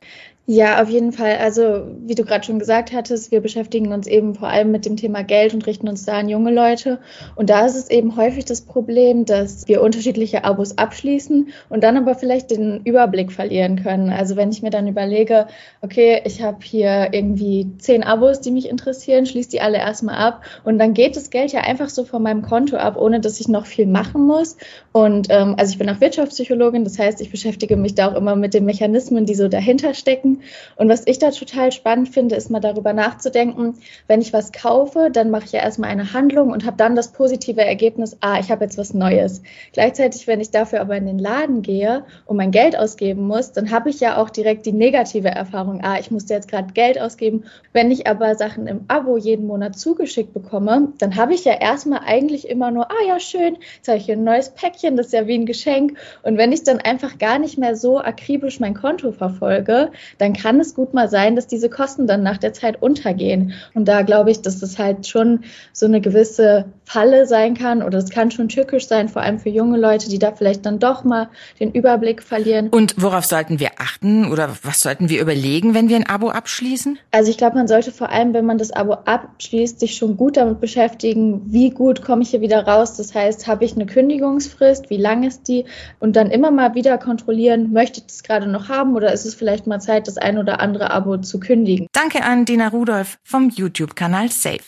Ja, 0.47 0.83
auf 0.83 0.91
jeden 0.91 1.13
Fall. 1.13 1.39
Also, 1.39 1.87
wie 2.05 2.15
du 2.15 2.23
gerade 2.23 2.45
schon 2.45 2.59
gesagt 2.59 2.93
hattest, 2.93 3.31
wir 3.31 3.41
beschäftigen 3.41 3.95
uns 3.95 4.07
eben 4.07 4.35
vor 4.35 4.49
allem 4.49 4.73
mit 4.73 4.85
dem 4.85 4.97
Thema 4.97 5.23
Geld 5.25 5.55
und 5.55 5.67
richten 5.67 5.89
uns 5.89 6.05
da 6.05 6.19
an 6.19 6.29
junge 6.29 6.53
Leute. 6.53 6.99
Und 7.35 7.49
da 7.49 7.65
ist 7.65 7.77
es 7.77 7.89
eben 7.89 8.15
häufig 8.19 8.45
das 8.45 8.61
Problem, 8.61 9.25
dass 9.25 9.67
wir 9.69 9.81
unterschiedliche 9.81 10.45
Abos 10.45 10.77
abschließen 10.77 11.49
und 11.71 11.83
dann 11.83 11.97
aber 11.97 12.15
vielleicht 12.15 12.51
den 12.51 12.83
Überblick 12.85 13.33
verlieren 13.33 13.83
können. 13.83 14.11
Also, 14.11 14.37
wenn 14.37 14.51
ich 14.51 14.61
mir 14.61 14.69
dann 14.69 14.87
überlege, 14.87 15.47
okay, 15.81 16.21
ich 16.27 16.43
habe 16.43 16.59
hier 16.63 17.09
irgendwie 17.13 17.69
zehn 17.79 18.03
Abos, 18.05 18.43
die 18.43 18.51
mich 18.51 18.69
interessieren, 18.69 19.25
schließe 19.25 19.49
die 19.49 19.63
alle 19.63 19.79
erstmal 19.79 20.17
ab 20.17 20.43
und 20.63 20.79
dann 20.79 20.93
geht 20.93 21.17
das 21.17 21.31
Geld 21.31 21.53
ja 21.53 21.61
einfach 21.63 21.89
so 21.89 22.05
von 22.05 22.23
meinem 22.23 22.43
Konto 22.43 22.77
ab, 22.77 22.99
ohne 22.99 23.21
dass 23.21 23.41
ich 23.41 23.49
noch 23.49 23.65
viel 23.65 23.87
machen 23.87 24.27
muss. 24.27 24.59
Und 24.93 25.29
ähm, 25.31 25.55
also 25.57 25.73
ich 25.73 25.79
bin 25.79 25.89
auch 25.89 26.03
Wirtschaftspsychologin, 26.03 26.85
das 26.85 26.99
heißt, 26.99 27.23
ich 27.23 27.31
beschäftige 27.31 27.79
mich 27.79 27.95
da 27.95 28.11
auch 28.11 28.15
immer 28.15 28.37
mit 28.37 28.53
den 28.53 28.67
Mechanismen, 28.67 29.25
die 29.25 29.35
so 29.35 29.49
dahinter 29.49 29.95
stecken. 29.95 30.34
Und 30.77 30.88
was 30.88 31.07
ich 31.07 31.18
da 31.18 31.31
total 31.31 31.73
spannend 31.73 32.09
finde, 32.09 32.37
ist 32.37 32.51
mal 32.51 32.61
darüber 32.61 32.92
nachzudenken, 32.92 33.77
wenn 34.07 34.20
ich 34.20 34.33
was 34.33 34.53
kaufe, 34.53 35.11
dann 35.12 35.31
mache 35.31 35.44
ich 35.44 35.53
ja 35.53 35.61
erstmal 35.61 35.90
eine 35.90 36.12
Handlung 36.12 36.51
und 36.51 36.64
habe 36.64 36.77
dann 36.77 36.97
das 36.97 37.12
positive 37.12 37.62
Ergebnis, 37.62 38.16
ah, 38.20 38.38
ich 38.38 38.51
habe 38.51 38.64
jetzt 38.64 38.79
was 38.79 38.94
Neues. 38.94 39.42
Gleichzeitig, 39.73 40.27
wenn 40.27 40.40
ich 40.40 40.51
dafür 40.51 40.81
aber 40.81 40.97
in 40.97 41.07
den 41.07 41.18
Laden 41.18 41.62
gehe 41.62 42.05
und 42.27 42.37
mein 42.37 42.51
Geld 42.51 42.79
ausgeben 42.79 43.27
muss, 43.27 43.53
dann 43.53 43.70
habe 43.70 43.90
ich 43.90 44.01
ja 44.01 44.16
auch 44.16 44.31
direkt 44.31 44.66
die 44.66 44.73
negative 44.73 45.29
Erfahrung, 45.29 45.81
ah, 45.83 45.99
ich 45.99 46.11
musste 46.11 46.35
jetzt 46.35 46.49
gerade 46.49 46.73
Geld 46.73 47.01
ausgeben. 47.01 47.44
Wenn 47.73 47.90
ich 47.90 48.07
aber 48.07 48.35
Sachen 48.35 48.66
im 48.66 48.85
Abo 48.88 49.16
jeden 49.16 49.47
Monat 49.47 49.79
zugeschickt 49.79 50.33
bekomme, 50.33 50.92
dann 50.99 51.16
habe 51.16 51.35
ich 51.35 51.44
ja 51.44 51.55
erstmal 51.55 52.01
eigentlich 52.05 52.49
immer 52.49 52.70
nur, 52.70 52.90
ah 52.90 53.05
ja, 53.07 53.20
schön, 53.20 53.57
jetzt 53.77 53.88
habe 53.88 53.99
ich 53.99 54.05
hier 54.05 54.16
ein 54.16 54.25
neues 54.25 54.51
Päckchen, 54.51 54.97
das 54.97 55.07
ist 55.07 55.12
ja 55.12 55.27
wie 55.27 55.35
ein 55.35 55.47
Geschenk. 55.47 55.97
Und 56.23 56.38
wenn 56.38 56.53
ich 56.53 56.62
dann 56.62 56.79
einfach 56.79 57.18
gar 57.18 57.38
nicht 57.38 57.59
mehr 57.59 57.77
so 57.77 57.99
akribisch 57.99 58.61
mein 58.61 58.75
Konto 58.75 59.12
verfolge, 59.12 59.90
dann 60.25 60.33
kann 60.33 60.59
es 60.59 60.75
gut 60.75 60.95
mal 60.95 61.09
sein, 61.09 61.37
dass 61.37 61.47
diese 61.47 61.69
Kosten 61.69 62.07
dann 62.07 62.23
nach 62.23 62.39
der 62.39 62.55
Zeit 62.55 62.81
untergehen. 62.81 63.53
Und 63.75 63.87
da 63.87 64.03
glaube 64.03 64.31
ich, 64.31 64.41
dass 64.41 64.59
das 64.59 64.79
halt 64.79 65.07
schon 65.07 65.45
so 65.73 65.85
eine 65.85 66.01
gewisse 66.01 66.65
Falle 66.85 67.27
sein 67.27 67.55
kann 67.55 67.83
oder 67.83 67.99
es 67.99 68.11
kann 68.11 68.31
schon 68.31 68.49
tückisch 68.49 68.87
sein, 68.87 69.09
vor 69.09 69.23
allem 69.23 69.39
für 69.39 69.51
junge 69.51 69.79
Leute, 69.79 70.09
die 70.09 70.19
da 70.19 70.33
vielleicht 70.33 70.65
dann 70.65 70.79
doch 70.79 71.05
mal 71.05 71.29
den 71.61 71.73
Überblick 71.73 72.23
verlieren. 72.23 72.69
Und 72.69 72.95
worauf 72.97 73.25
sollten 73.25 73.61
wir 73.61 73.73
achten 73.79 74.31
oder 74.31 74.51
was 74.63 74.81
sollten 74.81 75.09
wir 75.09 75.21
überlegen, 75.21 75.75
wenn 75.75 75.89
wir 75.89 75.97
ein 75.97 76.09
Abo 76.09 76.31
abschließen? 76.31 76.99
Also 77.11 77.31
ich 77.31 77.37
glaube, 77.37 77.57
man 77.57 77.69
sollte 77.69 77.93
vor 77.93 78.09
allem, 78.09 78.33
wenn 78.33 78.47
man 78.47 78.57
das 78.57 78.71
Abo 78.71 78.95
abschließt, 78.95 79.81
sich 79.81 79.95
schon 79.95 80.17
gut 80.17 80.39
damit 80.39 80.61
beschäftigen, 80.61 81.43
wie 81.53 81.71
gut 81.71 82.03
komme 82.03 82.23
ich 82.23 82.31
hier 82.31 82.41
wieder 82.41 82.67
raus. 82.67 82.97
Das 82.97 83.15
heißt, 83.15 83.47
habe 83.47 83.65
ich 83.65 83.75
eine 83.75 83.85
Kündigungsfrist, 83.87 84.89
wie 84.89 84.97
lang 84.97 85.23
ist 85.23 85.49
die? 85.49 85.67
Und 86.01 86.17
dann 86.17 86.31
immer 86.31 86.51
mal 86.51 86.75
wieder 86.75 86.97
kontrollieren, 86.97 87.73
möchte 87.73 88.01
ich 88.01 88.07
das 88.07 88.23
gerade 88.23 88.47
noch 88.47 88.71
haben 88.71 88.95
oder 88.95 89.13
ist 89.13 89.27
es 89.27 89.35
vielleicht 89.35 89.67
mal 89.67 89.81
Zeit, 89.81 90.09
dass 90.09 90.13
das 90.14 90.18
ein 90.22 90.38
oder 90.38 90.61
andere 90.61 90.90
Abo 90.90 91.18
zu 91.18 91.40
kündigen. 91.40 91.87
Danke 91.92 92.24
an 92.24 92.44
Dina 92.44 92.68
Rudolph 92.68 93.18
vom 93.24 93.50
YouTube-Kanal 93.50 94.31
Safe. 94.31 94.62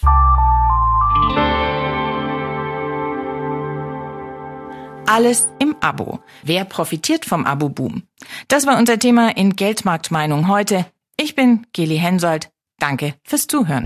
Alles 5.08 5.48
im 5.60 5.76
Abo. 5.80 6.20
Wer 6.42 6.64
profitiert 6.64 7.24
vom 7.24 7.46
Abo-Boom? 7.46 8.02
Das 8.48 8.66
war 8.66 8.76
unser 8.76 8.98
Thema 8.98 9.36
in 9.36 9.54
Geldmarktmeinung 9.54 10.48
heute. 10.48 10.84
Ich 11.16 11.34
bin 11.34 11.66
Geli 11.72 11.96
Hensoldt. 11.96 12.50
Danke 12.78 13.14
fürs 13.22 13.46
Zuhören. 13.46 13.84